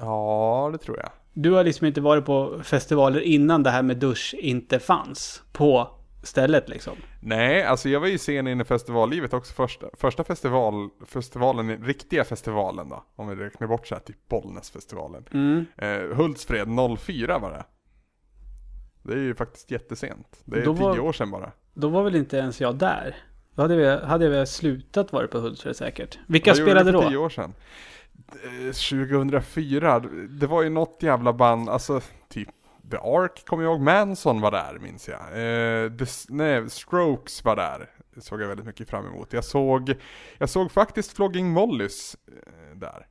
[0.00, 1.10] Ja, det tror jag.
[1.32, 5.98] Du har liksom inte varit på festivaler innan det här med dusch inte fanns på
[6.22, 6.96] stället liksom?
[7.20, 12.24] Nej, alltså jag var ju sen in i festivallivet också första, första festival, festivalen, riktiga
[12.24, 13.04] festivalen då.
[13.16, 15.24] Om vi räknar bort så här typ Bollnäsfestivalen.
[15.32, 15.64] Mm.
[15.76, 16.68] Eh, Hultsfred
[16.98, 17.64] 04 var det.
[19.02, 20.40] Det är ju faktiskt jättesent.
[20.44, 21.52] Det är Då tio var- år sedan bara.
[21.74, 23.16] Då var väl inte ens jag där?
[23.54, 26.18] Då hade vi, hade vi slutat vara på Hultsfred säkert.
[26.26, 27.02] Vilka Jag spelade då?
[27.08, 27.54] tio år sedan.
[28.44, 29.98] Eh, 2004,
[30.28, 32.00] det var ju något jävla band, alltså
[32.92, 35.20] The Ark kommer jag ihåg, Manson var där minns jag.
[35.20, 39.32] Eh, The, nej, Strokes var där, det såg jag väldigt mycket fram emot.
[39.32, 39.94] Jag såg,
[40.38, 43.06] jag såg faktiskt Flogging Mollys eh, där.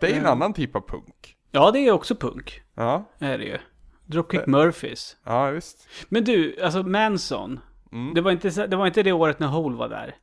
[0.00, 0.30] Det är en Ja.
[0.30, 1.36] annan typ av punk.
[1.50, 2.62] Ja, det är också punk.
[2.74, 3.58] Ja, Är det ju.
[4.06, 5.16] Dropkick Murphys.
[5.24, 5.88] ja visst.
[6.08, 7.60] Men du, alltså Manson.
[7.92, 8.14] Mm.
[8.14, 10.14] Det, var inte, det var inte det året när Hole var där.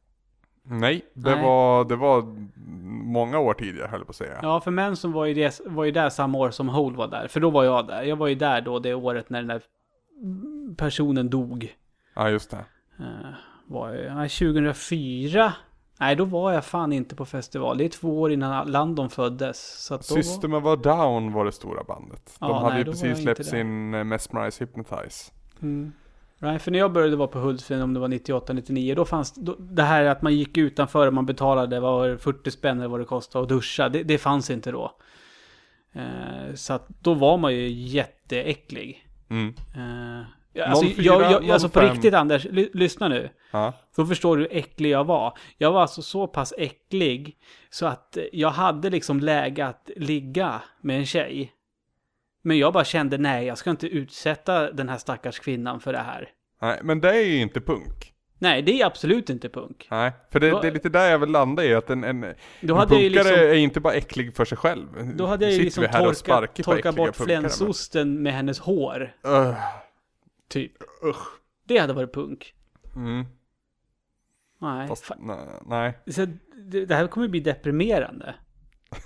[0.64, 1.44] Nej, det, Nej.
[1.44, 2.36] Var, det var
[3.12, 4.40] många år tidigare höll jag på att säga.
[4.42, 7.28] Ja, för Manson var ju, det, var ju där samma år som Hole var där.
[7.28, 8.04] För då var jag där.
[8.04, 9.62] Jag var ju där då det året när den där
[10.78, 11.76] personen dog.
[12.16, 12.66] Ja, just det.
[13.00, 13.06] Uh,
[13.66, 15.54] var jag, nej, 2004.
[16.00, 17.78] Nej, då var jag fan inte på festival.
[17.78, 19.86] Det är två år innan Landon föddes.
[19.86, 20.06] Så att.
[20.06, 22.36] System of a Down var det stora bandet.
[22.40, 25.32] De Ja, hade nej, ju precis släppt sin eh, Mesmerize Hypnotize.
[25.62, 25.92] Mm.
[26.42, 29.34] Nej, för när jag började vara på Hultsfred, om det var 98, 99, då fanns
[29.36, 32.88] då, det här att man gick utanför och man betalade, var det, 40 spänn eller
[32.88, 34.92] vad det kostade att duscha, det, det fanns inte då.
[35.94, 39.08] Eh, så att då var man ju jätteäcklig.
[39.30, 39.54] Mm.
[39.76, 41.90] Eh, alltså, 04, jag, jag, alltså på 05.
[41.90, 43.30] riktigt Anders, ly, lyssna nu.
[43.52, 43.74] Ja.
[43.96, 45.38] Då förstår du hur äcklig jag var.
[45.58, 47.38] Jag var alltså så pass äcklig
[47.70, 51.52] så att jag hade liksom läge att ligga med en tjej.
[52.42, 56.00] Men jag bara kände nej, jag ska inte utsätta den här stackars kvinnan för det
[56.00, 56.30] här.
[56.62, 58.14] Nej, men det är ju inte punk.
[58.40, 59.88] Nej, det är absolut inte punk.
[59.92, 62.24] Nej, för det, Då- det är lite där jag vill landa i att en, en,
[62.24, 64.88] en ju punkare liksom, är inte bara äcklig för sig själv.
[65.16, 69.16] då hade jag ju liksom torkat, äckliga bort punkare, men- flänsosten med hennes hår.
[69.24, 69.54] Öh,
[70.50, 70.72] Typ.
[71.04, 71.28] usch.
[71.68, 72.54] Det hade varit punk.
[72.96, 73.26] Mm,
[74.62, 76.14] Nej, fast, fa- nej, nej.
[76.14, 76.26] så
[76.72, 78.36] det, det här kommer bli deprimerande.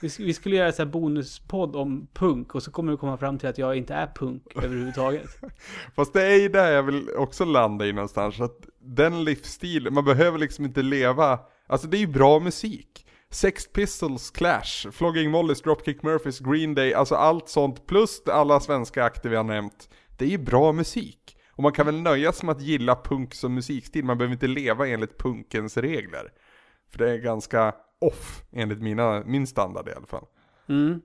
[0.01, 3.49] Vi, vi skulle göra en bonuspodd om punk och så kommer du komma fram till
[3.49, 5.27] att jag inte är punk överhuvudtaget.
[5.95, 8.41] Fast det är ju där jag vill också landa i någonstans.
[8.41, 13.05] Att den livsstilen, man behöver liksom inte leva, alltså det är ju bra musik.
[13.29, 19.03] Sex Pistols, Clash, Flogging Mollys, Dropkick Murphys, Green Day, alltså allt sånt plus alla svenska
[19.03, 19.89] akter vi har nämnt.
[20.17, 21.37] Det är ju bra musik.
[21.51, 24.47] Och man kan väl nöja sig med att gilla punk som musikstil, man behöver inte
[24.47, 26.31] leva enligt punkens regler.
[26.91, 30.25] För det är ganska off enligt mina, min standard i alla fall.
[30.67, 31.01] Mm.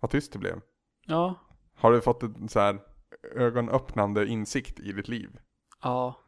[0.00, 0.60] Vad tyst det blev.
[1.06, 1.34] Ja.
[1.74, 2.80] Har du fått en så här
[3.34, 5.30] ögonöppnande insikt i ditt liv?
[5.82, 6.20] Ja.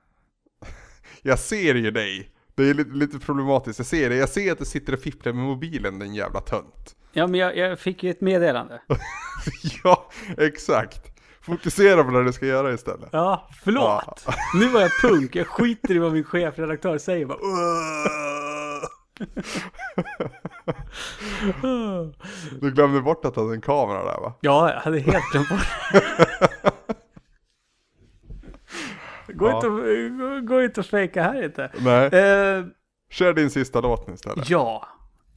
[1.23, 2.33] Jag ser ju dig.
[2.55, 3.79] Det är lite, lite problematiskt.
[3.79, 4.17] Jag ser det.
[4.17, 6.97] Jag ser att du sitter och fipplar med mobilen din jävla tönt.
[7.13, 8.83] Ja, men jag, jag fick ju ett meddelande.
[9.85, 11.16] ja, exakt.
[11.47, 13.09] Fokusera på vad du ska göra istället.
[13.13, 14.27] Ja, förlåt.
[14.61, 15.37] Nu var jag punk.
[15.37, 17.27] Jag skiter i vad min chefredaktör säger.
[17.27, 17.39] Bara,
[22.61, 24.35] Du glömde bort att du hade en kamera där va?
[24.41, 25.67] ja, jag hade helt glömt bort.
[29.29, 29.55] Gå, Ja.
[29.57, 31.71] inte, och- gå, gå inte och fejka här inte.
[31.79, 32.65] Nej, Eh,
[33.11, 34.51] kör din sista låt nu istället.
[34.51, 34.89] ja,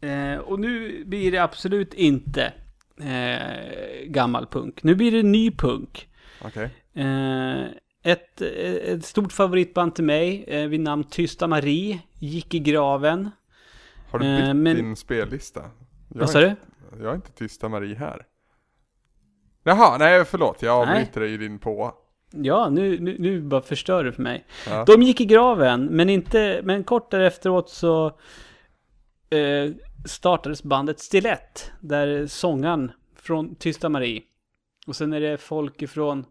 [0.02, 2.54] eh, och nu blir det absolut inte
[3.02, 4.84] eh, gammal punk.
[4.84, 6.10] Nu blir det ny punk.
[6.46, 6.70] Okej.
[6.94, 7.62] Eh,
[8.04, 13.30] ett, ett stort favoritband till mig eh, vid namn Tysta Marie gick i graven.
[14.12, 15.62] Har du Eh, bytt men- din spellista?
[16.14, 16.56] Jag Vad sa du?
[17.02, 18.26] Jag är inte Tysta Marie här.
[19.64, 20.62] Jaha, nej förlåt.
[20.62, 21.94] Jag avbryter dig i din på.
[22.32, 24.46] Ja, nu, nu, nu bara förstör du för mig.
[24.68, 24.86] Ja.
[24.88, 28.18] De gick i graven, men inte, men kort därefteråt så
[29.30, 29.72] eh,
[30.06, 34.22] startades bandet Stilett, där sångaren från Tysta Marie.
[34.88, 36.26] Och sen är det folk ifrån,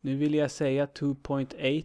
[0.00, 1.84] nu vill jag säga 2.8,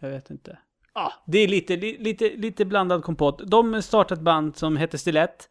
[0.00, 0.58] jag vet inte.
[0.94, 3.42] Ja, det är lite, lite, lite blandad kompott.
[3.46, 5.48] De startade ett band som hette Stilett.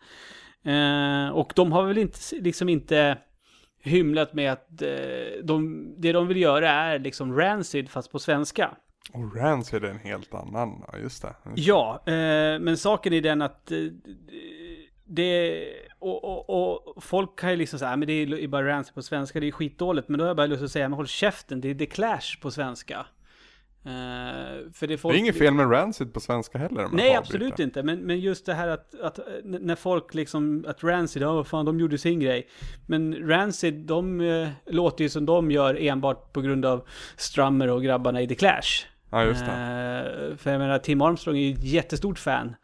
[0.64, 3.18] Eh, och de har väl inte, liksom inte
[3.80, 8.78] hymlat med att eh, de, det de vill göra är liksom Rancid fast på svenska.
[9.14, 11.36] Och Rancid är en helt annan, ja just det.
[11.56, 12.14] Ja, eh,
[12.60, 13.78] men saken är den att eh,
[15.08, 15.66] det,
[16.00, 16.50] och, och,
[16.96, 19.48] och folk kan ju liksom säga, "Ah, men det är bara Rancid på svenska, det
[19.48, 20.10] är skitdåligt.
[20.10, 22.40] Men då har jag bara lust att säga, men håll käften, det är The Clash
[22.42, 23.06] på svenska.
[23.84, 23.92] För
[24.80, 25.16] det är Det folk...
[25.16, 26.88] är inget fel med Rancid på svenska heller.
[26.92, 27.84] Nej, absolut inte.
[27.84, 31.66] Men, men just det här att, att när folk liksom, att Rancid, ja vad fan,
[31.66, 32.48] de gjorde sin grej.
[32.86, 36.88] Men Rancid, de eh, låter ju som de gör enbart på grund av
[37.18, 38.86] Strummer och grabbarna i The Clash.
[39.12, 39.52] Ja, just det.
[39.52, 42.56] Eh, för jag menar, Tim Armstrong är ju ett jättestort fan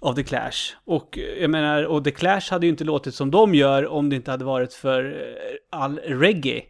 [0.00, 0.74] av The Clash.
[0.84, 4.10] Och eh, jag menar, och The Clash hade ju inte låtit som de gör om
[4.10, 6.62] det inte hade varit för eh, all reggae.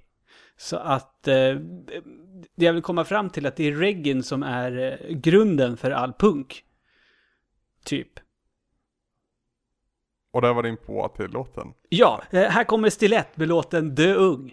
[0.56, 1.54] Så att eh,
[2.56, 5.90] det jag vill komma fram till att det är reggae som är eh, grunden för
[5.90, 6.64] all punk.
[7.84, 8.08] Typ.
[10.32, 11.72] Och där var din på till låten.
[11.88, 14.52] Ja, här kommer Stilett med låten Dö Ung.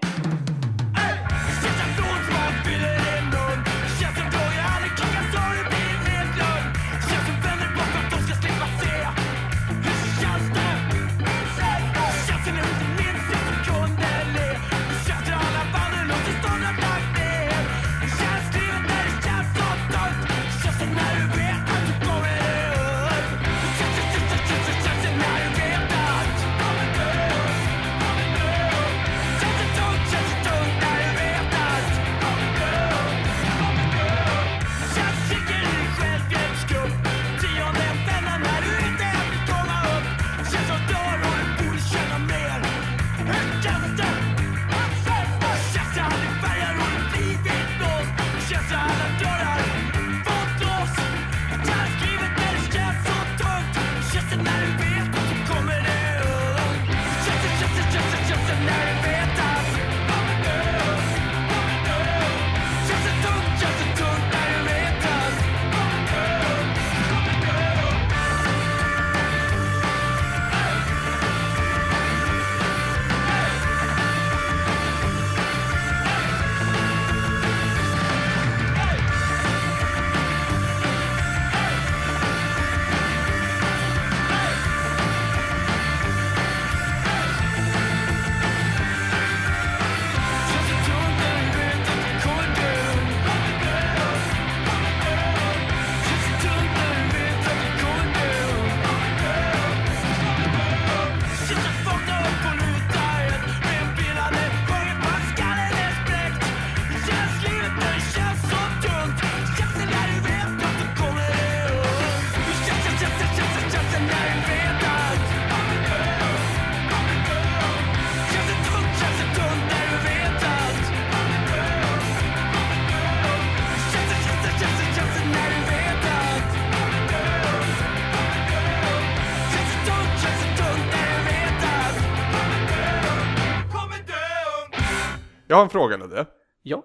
[135.57, 136.25] Jag har en fråga Ludde.
[136.61, 136.83] Ja.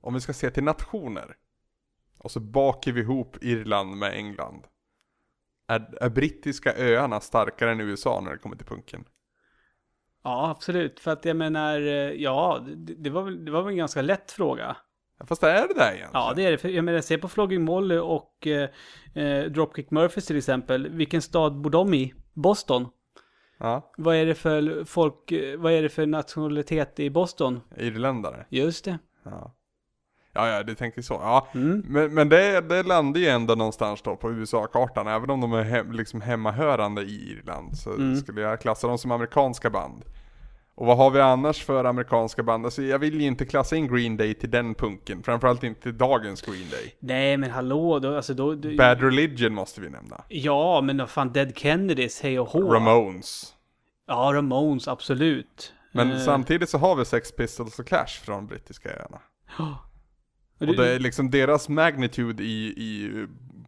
[0.00, 1.36] Om vi ska se till nationer.
[2.18, 4.66] Och så bakar vi ihop Irland med England.
[5.68, 9.04] Är, är brittiska öarna starkare än USA när det kommer till punken?
[10.24, 11.00] Ja, absolut.
[11.00, 14.02] För att jag menar, eh, ja, det, det, var, väl, det var väl en ganska
[14.02, 14.76] lätt fråga.
[15.24, 16.10] Fast är det där egentligen?
[16.12, 16.58] Ja, det är det.
[16.58, 18.70] För jag menar, se på Flogging Molly och eh,
[19.14, 20.88] eh, Dropkick Murphys till exempel.
[20.88, 22.14] Vilken stad bor de i?
[22.34, 22.88] Boston.
[23.60, 27.60] Ja, Vad är det för folk, vad är det för nationalitet i Boston?
[27.76, 28.46] irländare.
[28.48, 28.98] Just det.
[29.24, 29.54] Ja.
[30.32, 31.14] Ja, ja, du tänker så.
[31.14, 31.84] Ja, Mm.
[31.88, 35.06] men, men det, det landar ju ändå någonstans då på USA-kartan.
[35.08, 38.16] Även om de är hem, liksom hemmahörande i Irland så Mm.
[38.16, 40.04] skulle jag klassa dem som amerikanska band.
[40.74, 42.64] Och vad har vi annars för amerikanska band?
[42.64, 45.22] Alltså jag vill ju inte klassa in Green Day till den punken.
[45.22, 46.96] Framförallt inte till dagens Green Day.
[46.98, 48.54] Nej, men hallå, då, alltså då...
[48.54, 50.24] då Bad Religion måste vi nämna.
[50.28, 52.74] Ja, men fan, Dead Kennedys, hej och hå.
[52.74, 53.54] Ramones.
[54.06, 55.74] Ja, Ramones, absolut.
[55.92, 59.20] Men Eh, samtidigt så har vi Sex Pistols och Clash från brittiska öarna.
[60.60, 63.10] och Och det är liksom deras magnitude i, i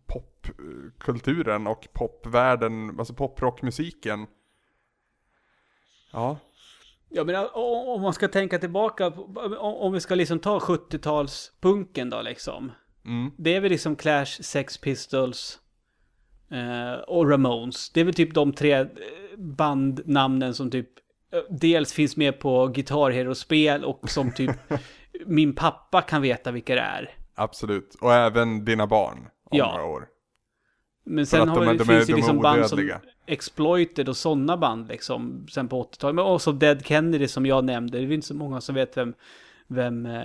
[0.06, 4.26] popkulturen och popvärlden, alltså poprockmusiken.
[6.12, 6.36] Ja,
[7.14, 9.06] Ja, men om man ska tänka tillbaka,
[9.60, 12.72] om vi ska liksom ta 70-talspunken då liksom.
[13.04, 15.58] mm, Det är väl liksom Clash, Sex Pistols
[16.50, 17.90] eh, och Ramones.
[17.90, 18.86] Det är väl typ de tre eh,
[19.38, 20.88] bandnamnen som typ
[21.32, 24.50] eh, dels finns med på Guitar Hero-spel och som typ
[25.26, 27.10] min pappa kan veta vilka det är.
[27.34, 27.94] absolut.
[28.00, 29.70] Och även dina barn om Ja.
[29.72, 30.08] några år.
[31.04, 32.78] Men För sen att har de vi, de finns de är liksom band som.
[33.26, 36.14] Exploited och sådana band liksom sen på 80-talet.
[36.14, 37.98] Men också Dead Kennedy som jag nämnde.
[37.98, 39.14] Det är inte så många som vet vem,
[39.66, 40.22] vem eh,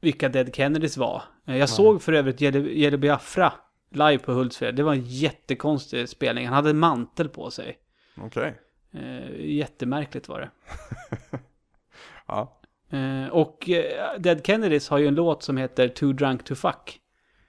[0.00, 1.22] vilka Dead Kennedys var.
[1.46, 3.52] Eh, Jag såg för övrigt Jelle Biafra
[3.90, 4.74] live på Hultsfred.
[4.74, 6.46] Det var en jättekonstig spelning.
[6.46, 7.76] Han hade en mantel på sig.
[8.20, 8.58] Okej.
[8.92, 10.50] Eh, jättemärkligt var det.
[12.26, 12.60] Ja.
[12.90, 17.00] Eh, och eh, Dead Kennedys har ju en låt som heter Too Drunk To Fuck.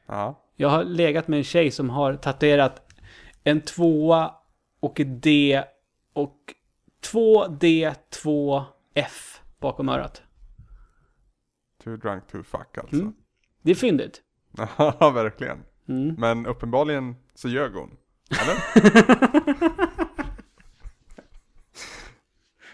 [0.08, 0.46] Ja.
[0.56, 2.89] Jag har legat med en tjej som har tatuerat
[3.44, 4.36] en tvåa
[4.80, 5.64] och ett D
[6.14, 6.54] och
[7.12, 10.24] 2D, 2F bakom örat.
[11.84, 12.96] Too drunk to fuck alltså.
[12.96, 13.14] Mm.
[13.62, 14.22] Det är fyndigt.
[14.78, 15.64] Ja, verkligen.
[15.88, 16.16] Mm.
[16.18, 17.98] Men uppenbarligen så ljög hon.
[18.42, 18.56] Eller?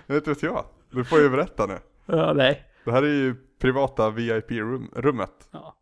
[0.14, 0.66] vet vet jag.
[0.92, 1.80] Du får ju berätta nu.
[2.06, 2.64] Ja, nej.
[2.86, 5.48] Det här är ju privata VIP-rummet.
[5.52, 5.76] Ja.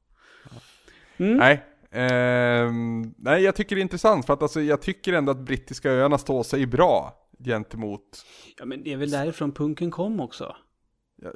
[1.17, 1.37] Mm.
[1.37, 1.63] Nej.
[1.93, 5.91] Ehm, nej, jag tycker det är intressant för att alltså, jag tycker ändå att brittiska
[5.91, 7.13] öarna står sig bra
[7.45, 8.25] gentemot,
[8.57, 10.55] ja, men det är väl därifrån punken kom också.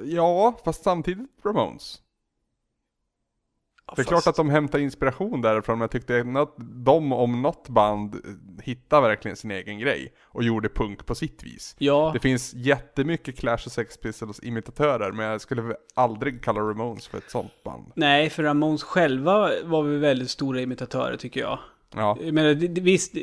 [0.04, 2.02] ja, fast samtidigt Ramones.
[3.96, 7.68] Det är klart att de hämtar inspiration därifrån, men jag tyckte att de om något
[7.68, 8.16] band
[8.62, 11.76] hittade verkligen sin egen grej och gjorde punk på sitt vis.
[11.78, 15.62] Ja, Det finns jättemycket Clash och Sex Pistols imitatörer, men jag skulle
[15.94, 17.92] aldrig kalla Ramones för ett sånt band.
[17.94, 21.58] nej, för Ramones själva var väl väldigt stora imitatörer tycker jag.
[21.94, 23.14] Ja, Jag menar, visst,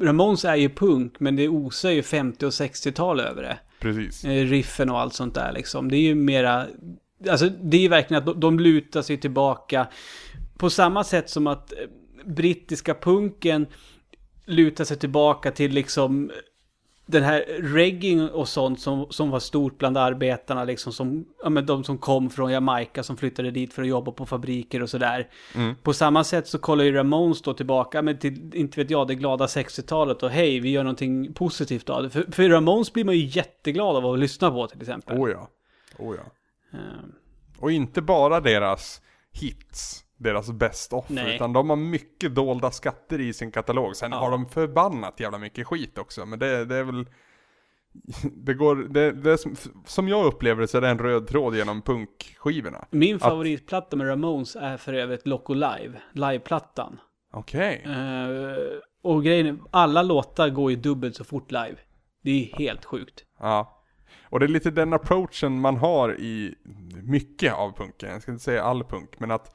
[0.00, 3.58] Ramones är ju punk, men det osar ju 50 och 60-tal över det.
[3.80, 4.24] precis.
[4.24, 5.90] Eh, riffen och allt sånt där liksom.
[5.90, 6.66] Det är ju mera,
[7.30, 9.86] alltså det är ju verkligen att de, de lutar sig tillbaka.
[10.58, 11.78] På samma sätt som att eh,
[12.24, 13.66] brittiska punken
[14.46, 16.30] lutar sig tillbaka till liksom
[17.08, 21.66] den här reggae och sånt som, som var stort bland arbetarna liksom som, ja men
[21.66, 25.28] de som kom från Jamaica som flyttade dit för att jobba på fabriker och sådär.
[25.54, 25.74] Mm.
[25.82, 29.14] På samma sätt så kollar ju Ramones då tillbaka, men till, inte vet jag, det
[29.14, 32.10] glada 60-talet och hej, vi gör någonting positivt av det.
[32.10, 35.18] För, för Ramones blir man ju jätteglad av att lyssna på till exempel.
[35.18, 35.48] Oh ja.
[35.98, 36.32] Oh ja.
[36.72, 36.78] Eh,
[37.58, 39.02] Och inte bara deras
[39.32, 41.34] hits, deras best of, Nej.
[41.34, 43.96] utan de har mycket dolda skatter i sin katalog.
[43.96, 44.18] Sen Ja.
[44.18, 47.06] har de förbannat jävla mycket skit också, men det, det är väl...
[48.32, 49.56] Det går, det, det som,
[49.86, 52.86] som jag upplever det så är det en röd tråd genom punkskivorna.
[52.90, 57.00] Min favoritplatta med Ramones är för övrigt Loco Live, liveplattan.
[57.32, 57.82] Okej.
[57.86, 58.56] Eh,
[59.02, 61.76] och grejen är, alla låtar går ju dubbelt så fort live.
[62.22, 63.24] Det är helt sjukt.
[63.40, 63.77] Ja.
[64.30, 66.54] Och det är lite den approachen man har i
[67.02, 68.10] mycket av punken.
[68.10, 69.54] Jag ska inte säga all punk, men att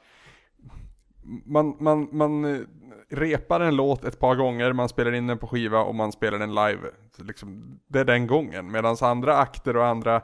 [1.44, 2.60] man, man, man eh,
[3.08, 6.38] repar en låt ett par gånger, man spelar in den på skiva och man spelar
[6.38, 6.90] den live.
[7.18, 8.72] Liksom, det är den gången.
[8.72, 10.22] Medan andra akter och andra,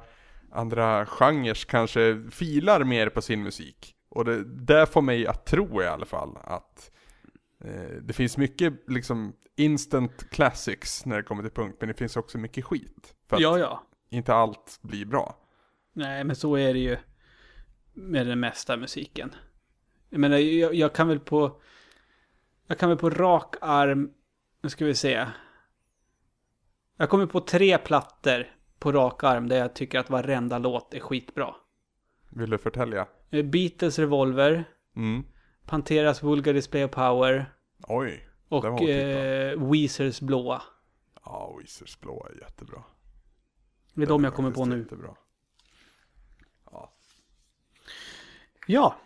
[0.52, 3.94] andra genrer kanske filar mer på sin musik.
[4.10, 6.90] Och det, det får mig att tro i alla fall att
[7.64, 12.16] eh, det finns mycket liksom instant classics när det kommer till punk, men det finns
[12.16, 13.14] också mycket skit.
[13.28, 15.36] För att Ja, ja inte allt blir bra.
[15.92, 16.96] Nej, men så är det ju
[17.92, 19.34] med den mesta musiken.
[20.08, 21.60] Jag menar, jag, jag kan väl på...
[22.66, 24.10] Jag kan väl på rak arm...
[24.62, 25.26] Nu ska vi se.
[26.96, 28.46] Jag kommer på tre plattor
[28.78, 31.54] på rak arm där jag tycker att varenda låt är skitbra.
[32.30, 33.06] Vill du förtälja?
[33.30, 34.64] Eh, Beatles Revolver,
[34.96, 35.24] Mm.
[35.66, 37.52] Panteras Vulgar Display of Power
[37.88, 38.28] Oj.
[38.48, 40.62] och eh, Weezers Blåa.
[41.24, 42.84] Ja, Wizards blå är jättebra.
[44.00, 44.78] Det är de jag kommer på nu.
[44.78, 45.14] Jättebra.
[46.70, 46.92] Ja.
[48.66, 48.96] Ja.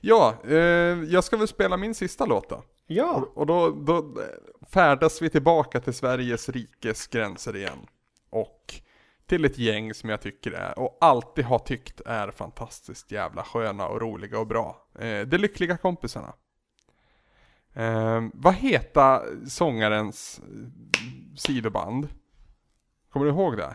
[0.00, 0.56] Ja, eh,
[1.04, 2.64] jag ska väl spela min sista låt då.
[2.86, 3.14] Ja.
[3.14, 4.14] Och, och då, då
[4.68, 7.86] färdas vi tillbaka till Sveriges rikes gränser igen.
[8.30, 8.74] Och
[9.26, 13.88] till ett gäng som jag tycker är, och alltid har tyckt är fantastiskt jävla sköna
[13.88, 14.86] och roliga och bra.
[14.98, 16.32] Eh, de lyckliga kompisarna.
[17.72, 22.08] Eh, vad heter sångarens eh, sidoband?
[23.12, 23.74] Kommer du ihåg det?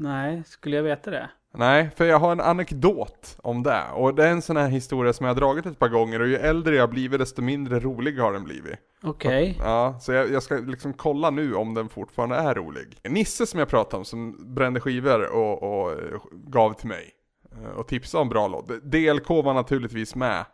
[0.00, 1.30] Nej, skulle jag veta det?
[1.54, 3.82] Nej, för jag har en anekdot om det.
[3.94, 6.28] Och det är en sån här historia som jag har dragit ett par gånger och
[6.28, 8.74] ju äldre jag blivit desto mindre rolig har den blivit.
[9.02, 9.56] Okej.
[9.58, 12.96] Ja, så jag, jag ska liksom kolla nu om den fortfarande är rolig.
[13.04, 15.98] Nisse som jag pratade om som brände skivor och, och eh,
[16.32, 17.10] gav till mig.
[17.52, 18.68] eh, Och tipsade om bra låt.
[18.82, 20.44] DLK var naturligtvis med.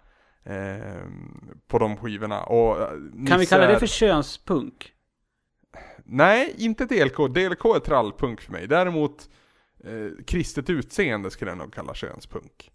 [0.44, 1.02] Eh,
[1.68, 2.42] på de skivorna.
[2.42, 2.88] Och eh,
[3.28, 4.92] Kan vi kalla det för könspunk?
[6.04, 7.16] Nej, inte DLK.
[7.16, 8.66] DLK är trallpunk för mig.
[8.66, 9.30] Däremot
[9.84, 12.70] eh, kristet utseende skulle jag nog kalla könspunk.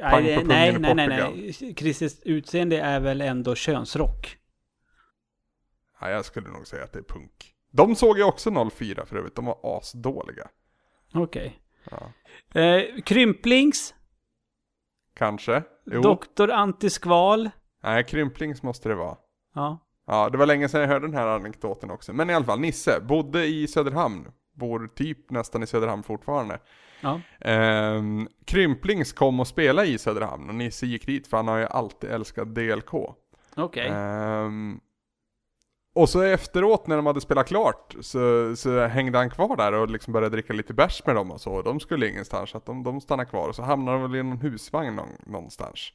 [0.00, 1.74] Pang Nej, nej, nej, nej, nej.
[1.74, 4.38] Kristis utseende är väl ändå könsrock?
[6.00, 7.54] Ja, jag skulle nog säga att det är punk.
[7.72, 9.34] De såg jag också 04 för övrigt.
[9.34, 10.48] De var asdåliga.
[11.14, 11.60] Okej.
[11.90, 12.12] Ja.
[12.60, 13.94] Eh, krymplings,
[15.16, 15.62] Kanske.
[15.86, 16.00] Jo.
[16.00, 17.50] Doktor Antiskval.
[17.82, 19.16] Nej, krymplings måste det vara.
[19.54, 19.85] Ja.
[20.06, 22.12] Ja, det var länge sedan jag hörde den här anekdoten också.
[22.12, 24.28] Men i alla fall, Nisse bodde i Söderhamn.
[24.54, 26.58] Bor typ nästan i Söderhamn fortfarande.
[27.00, 27.20] Ja.
[27.40, 31.66] Ehm, Krymplings kom och spelade i Söderhamn och Nisse gick dit för han har ju
[31.66, 32.94] alltid älskat DLK.
[33.56, 33.88] Okej.
[33.88, 34.80] Ehm,
[35.94, 39.90] och så efteråt när de hade spelat klart så, så hängde han kvar där och
[39.90, 41.62] liksom började dricka lite bärs med dem och så.
[41.62, 44.22] De skulle ingenstans så att de, de stannade kvar och så hamnade de väl i
[44.22, 45.92] någon husvagn någon, någonstans.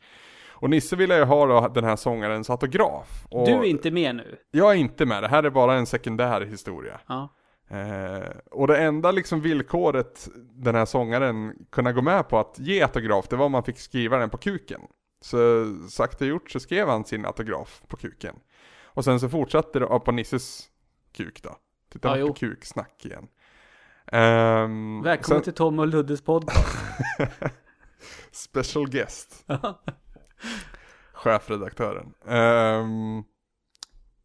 [0.62, 3.26] Och Nisse ville ju ha då den här sångarens autograf.
[3.30, 4.38] Och Du är inte med nu?
[4.52, 7.00] Jag är inte med, det här är bara en sekundär historia.
[7.08, 7.30] Ja.
[7.70, 12.82] Eh, och det enda liksom villkoret den här sångaren kunde gå med på att ge
[12.82, 14.82] autograf, det var om man fick skriva den på kuken.
[15.22, 18.36] Så sakta gjort så skrev han sin autograf på kuken.
[18.84, 20.68] Och sen så fortsatte det på Nisses
[21.14, 21.56] kuk då.
[21.94, 22.34] Titta Ja, på jo.
[22.34, 23.28] kuksnack igen.
[24.08, 26.78] Ehm, Välkommen sen- till Tom och Luddes podcast.
[28.32, 29.46] Special guest.
[31.24, 32.14] Chefredaktören.
[32.28, 33.24] Ehm,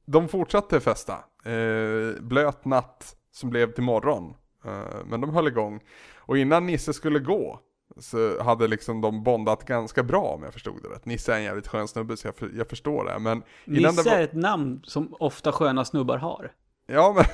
[0.07, 1.15] de fortsatte festa.
[1.45, 4.35] Eh, blöt natt som blev till morgon.
[4.65, 5.81] Eh, men de höll igång.
[6.17, 7.61] Och innan Nisse skulle gå
[7.99, 11.05] så hade liksom de bondat ganska bra om jag förstod det rätt.
[11.07, 13.19] Nisse är en jävligt skön snubbe så jag, för, jag förstår det.
[13.19, 16.53] Men innan Nisse det var, är ett namn som ofta sköna snubbar har.
[16.87, 17.25] Ja men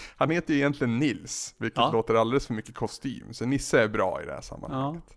[0.16, 1.90] han heter ju egentligen Nils, vilket Ja.
[1.92, 3.32] låter alldeles för mycket kostym.
[3.34, 5.02] Så Nisse är bra i det här sammanhanget.
[5.10, 5.16] Ehm,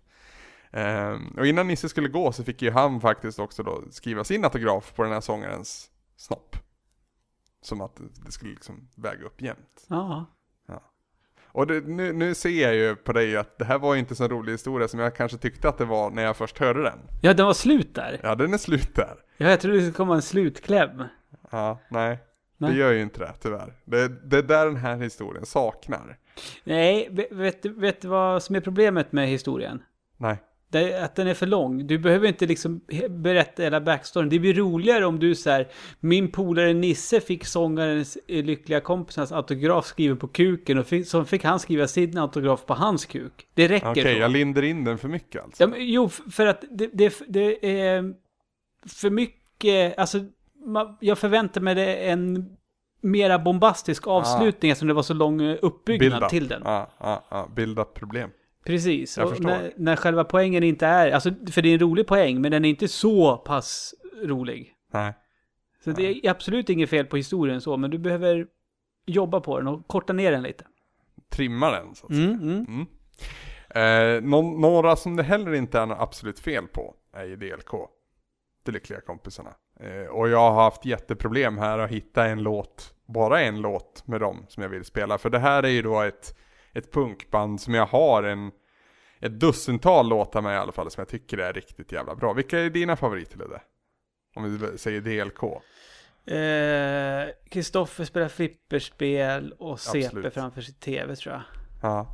[1.36, 4.94] och innan Nisse skulle gå så fick ju han faktiskt också då skriva sin autograf
[4.94, 6.56] på den här sångarens snopp.
[7.62, 9.86] Som att det skulle liksom väga upp jämnt.
[9.88, 10.26] Ja.
[11.56, 14.14] Och det, nu, nu ser jag ju på dig att det här var ju inte
[14.14, 16.98] så rolig historia som jag kanske tyckte att det var när jag först hörde den.
[17.22, 18.20] Ja, den var slut där.
[18.22, 19.14] Ja, den är slut där.
[19.36, 21.02] Ja, jag trodde det skulle komma en slutkläm.
[21.50, 22.18] Ja, nej.
[22.56, 22.70] Nej.
[22.70, 23.72] Det gör ju inte det, tyvärr.
[23.84, 26.18] Det, det är där den här historien saknar.
[26.64, 29.82] Nej, vet, vet du vad som är problemet med historien?
[30.16, 30.36] Nej.
[30.70, 31.86] Det att den är för lång.
[31.86, 34.28] Du behöver inte liksom berätta hela backstoryn.
[34.28, 35.68] Det blir roligare om du så här,
[36.00, 41.24] min polare Nisse fick sångarens eh, lyckliga kompisens autograf skriven på kuken och fick, så
[41.24, 43.46] fick han skriva sin autograf på hans kuk.
[43.54, 44.20] Det räcker Okej, så.
[44.20, 45.62] jag lindar in den för mycket alltså.
[45.62, 48.14] Ja, men, jo, för att det, det, det är
[48.86, 50.18] för mycket, alltså
[50.66, 52.56] ma- jag förväntar mig det en
[53.00, 56.62] mera bombastisk avslutning eftersom det var så lång eh, uppbyggnad till den.
[56.64, 57.48] Ja, ja, ja.
[57.56, 58.30] Build-up problem.
[58.66, 59.48] Precis, Jag och förstår.
[59.48, 62.64] när, när själva poängen inte är, alltså för det är en rolig poäng men den
[62.64, 64.72] är inte så pass rolig.
[64.92, 65.12] Nej.
[65.84, 68.46] Så det är absolut inget fel på historien så, men du behöver
[69.06, 70.64] jobba på den och korta ner den lite.
[71.30, 72.24] Trimma den så att säga.
[72.28, 72.66] Mm, mm.
[72.68, 72.86] Mm.
[73.70, 77.70] Eh, nå- några som det heller inte är något absolut fel på är ju DLK.
[78.64, 79.50] De lyckliga kompisarna.
[79.80, 84.20] Eh, och jag har haft jätteproblem här att hitta en låt, bara en låt med
[84.20, 85.18] dem som jag vill spela.
[85.18, 86.36] För det här är ju då ett,
[86.78, 88.50] ett punkband som jag har en,
[89.20, 92.32] ett dussintal låtar med i alla fall som jag tycker är riktigt jävla bra.
[92.32, 93.60] Vilka är dina favoriter Ludde?
[94.36, 95.42] Om vi säger DLK.
[96.26, 100.34] Eh, Kristoffer spelar flipperspel och CP Absolut.
[100.34, 101.42] framför sitt tv tror jag.
[101.82, 102.06] Ja.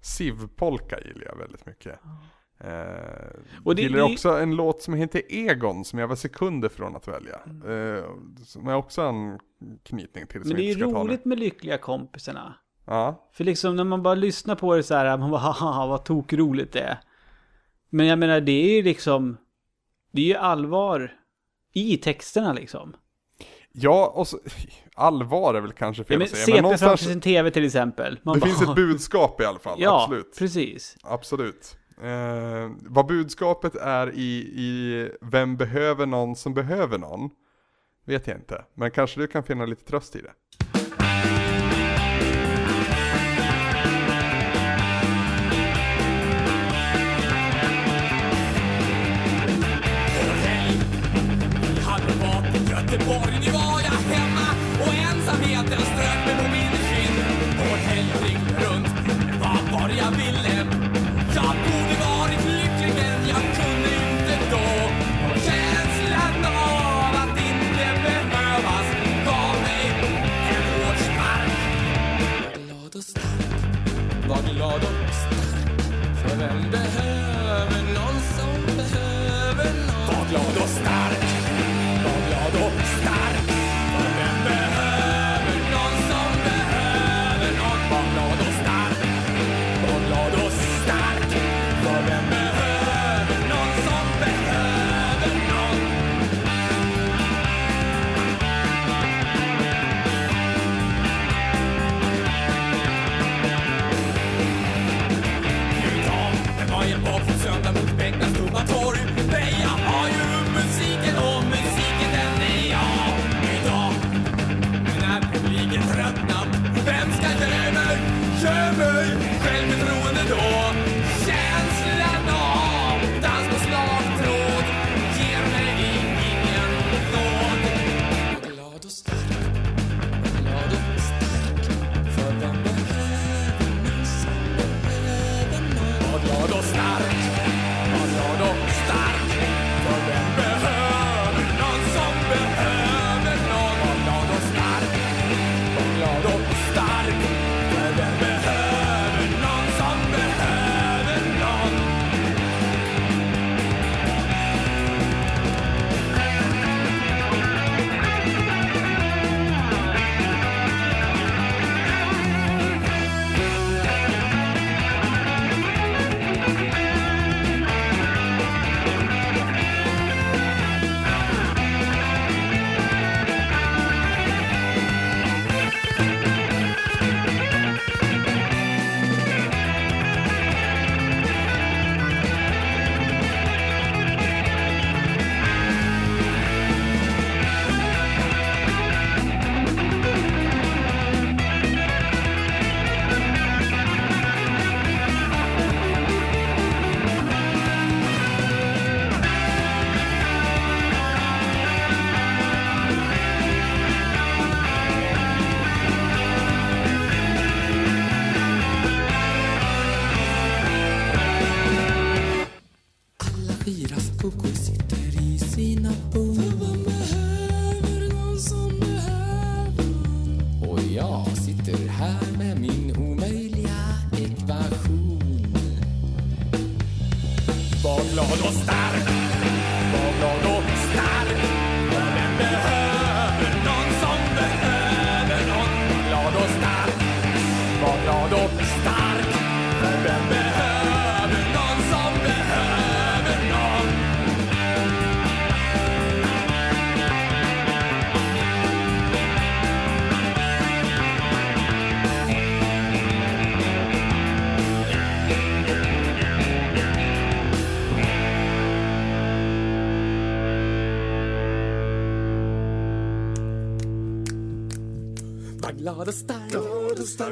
[0.00, 1.98] Sivpolka gillar jag väldigt mycket.
[2.60, 2.70] Eh,
[3.64, 6.96] Och det- gillar det- också en låt som heter Egon som jag var sekunder från
[6.96, 7.34] att välja.
[7.68, 8.04] Eh,
[8.44, 9.38] som är också en
[9.82, 12.54] knytning till Men det är ju roligt med lyckliga kompisarna.
[12.90, 16.04] Ja, För liksom när man bara lyssnar på det så här, man bara haha vad
[16.04, 16.98] tokroligt det är.
[17.90, 19.36] Men jag menar det är ju liksom,
[20.12, 21.12] det är ju allvar
[21.72, 22.96] i texterna liksom.
[23.72, 24.38] ja och så,
[24.94, 26.44] allvar är väl kanske fel Ja, men att säga.
[26.44, 28.20] CP Men framför någonstans, sin tv till exempel.
[28.22, 29.78] Man det bara, finns ett budskap i alla fall.
[29.80, 30.38] Ja, Absolut.
[30.38, 30.96] precis.
[31.02, 31.76] Absolut.
[32.02, 37.30] Eh, vad budskapet är i, i Vem behöver någon som behöver någon?
[38.04, 38.64] Vet jag inte.
[38.74, 40.32] Men kanske du kan finna lite tröst i det.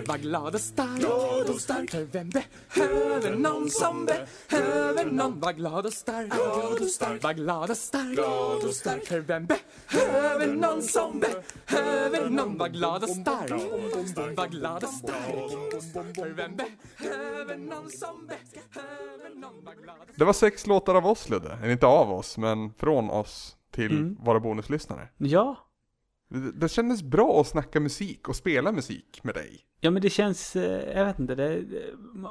[0.09, 5.41] Var glad och stark, För vem behöver någon som behöver någon?
[5.41, 6.33] Var glad och stark,
[7.23, 12.59] var glad och stark, För vem behöver någon som behöver någon?
[12.59, 13.51] Var glad och stark,
[14.37, 19.65] var glad och stark, För vem behöver någon som behöver någon?
[19.65, 22.73] Var glad och Det var sex låtar av oss Ludde, eller inte av oss, men
[22.75, 24.17] från oss till Mm.
[24.25, 25.09] våra bonuslyssnare.
[25.19, 25.57] Ja.
[26.55, 29.61] Det, kändes bra att snacka musik och spela musik med dig.
[29.81, 31.65] Ja men det känns, eh, jag vet inte, det,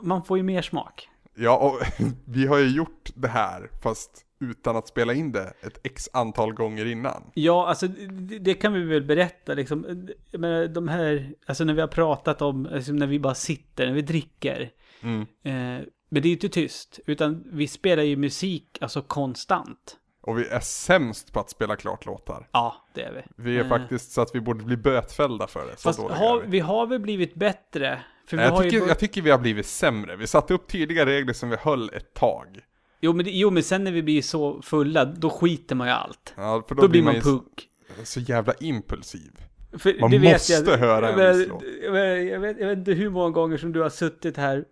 [0.04, 1.10] man får ju mer smak.
[1.36, 5.80] Ja, och vi har ju gjort det här fast utan att spela in det ett
[5.84, 7.32] x antal gånger innan.
[7.34, 10.08] Ja, alltså det, det kan vi väl berätta liksom.
[10.32, 13.94] Menar, de här, alltså när vi har pratat om, alltså, när vi bara sitter, när
[13.94, 14.70] vi dricker.
[15.02, 15.22] Mm.
[15.22, 19.98] Eh, men det är ju inte tyst, utan vi spelar ju musik, alltså konstant.
[20.28, 22.48] Och vi är sämst på att spela klart låtar.
[22.52, 23.44] Ja, det är vi.
[23.44, 25.78] Vi är Eh, faktiskt så att vi borde bli bötfällda för det.
[25.78, 26.48] Så Fast har, vi.
[26.48, 28.02] vi har väl blivit bättre?
[28.28, 28.88] För vi jag, har tycker, ju...
[28.88, 30.16] jag tycker vi har blivit sämre.
[30.16, 32.60] Vi satte upp tydliga regler som vi höll ett tag.
[33.02, 36.34] Jo men, jo, men sen när vi blir så fulla, då skiter man ju allt.
[36.38, 37.68] Ja, för Då, blir man ju puck.
[38.04, 39.32] så jävla impulsiv.
[39.78, 41.64] För Man måste jag, höra en jag, viss vet- låt.
[41.84, 44.66] jag, jag, vet, inte hur många gånger som du har suttit här,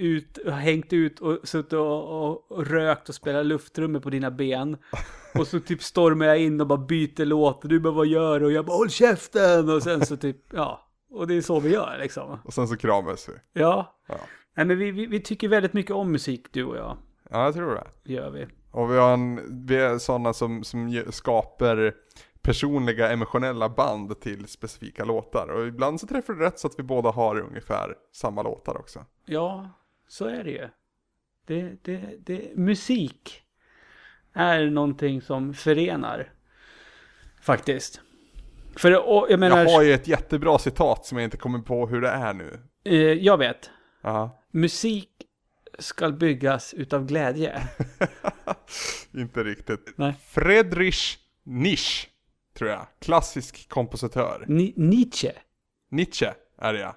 [0.00, 4.76] ut, hängt ut och suttit och, och, och rökt och spelat luftrummet på dina ben.
[5.34, 8.46] Och så typ stormar jag in och bara byter låt du bara vad gör du?
[8.46, 9.68] Och jag bara håll käften!
[9.68, 10.82] Och sen så typ, ja.
[11.10, 12.38] Och det är så vi gör liksom.
[12.44, 13.60] Och sen så kramas vi.
[13.60, 14.00] Ja.
[14.08, 14.18] Ja.
[14.56, 16.96] Nej men vi, vi, vi tycker väldigt mycket om musik du och jag.
[17.30, 18.12] Ja, jag tror det.
[18.12, 18.46] Gör vi.
[18.70, 21.94] Och vi, har en, vi är sådana som, som skapar
[22.46, 25.48] personliga emotionella band till specifika låtar.
[25.48, 29.04] Och ibland så träffar det rätt så att vi båda har ungefär samma låtar också.
[29.24, 29.70] Ja,
[30.08, 30.68] så är det ju.
[31.46, 33.42] Det, det, det, musik
[34.32, 36.32] är någonting som förenar.
[37.42, 38.00] Faktiskt.
[38.76, 41.86] För och, jag menar, Jag har ju ett jättebra citat som jag inte kommer på
[41.86, 42.60] hur det är nu.
[42.84, 43.70] eh, jag vet.
[44.02, 45.10] Ja, Musik
[45.78, 47.62] ska byggas utav glädje.
[49.14, 49.92] inte riktigt.
[49.96, 50.14] Nej.
[50.26, 52.08] Friedrich Nietzsche,
[52.56, 52.86] tror jag.
[53.00, 54.44] Klassisk kompositör.
[54.48, 55.32] Ni, Nietzsche,
[55.90, 56.96] Nietzsche är det ja.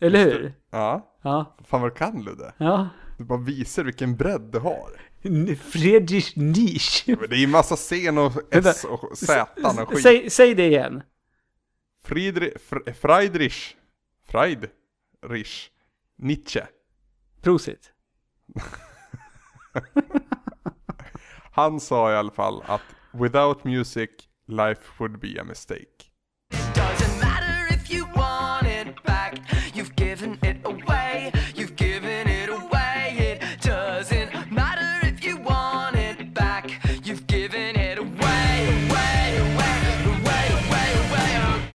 [0.00, 0.54] eller hur?
[0.70, 2.54] Ja, Ja, fan vad du kan Ludde.
[2.58, 2.88] ja.
[3.18, 5.00] Du bara visar vilken bredd du har.
[5.56, 7.16] Friedrich Nietzsche.
[7.20, 10.02] Men det är ju massa C och S och Z och skit.
[10.02, 11.02] Säg, säg det igen.
[12.04, 13.74] Friedrich, Fr- Friedrich,
[14.26, 15.68] Friedrich
[16.18, 16.66] Nietzsche.
[17.42, 17.92] Prosit.
[21.52, 22.80] Han sa i alla fall att
[23.12, 24.10] without music
[24.52, 26.11] life would be a mistake.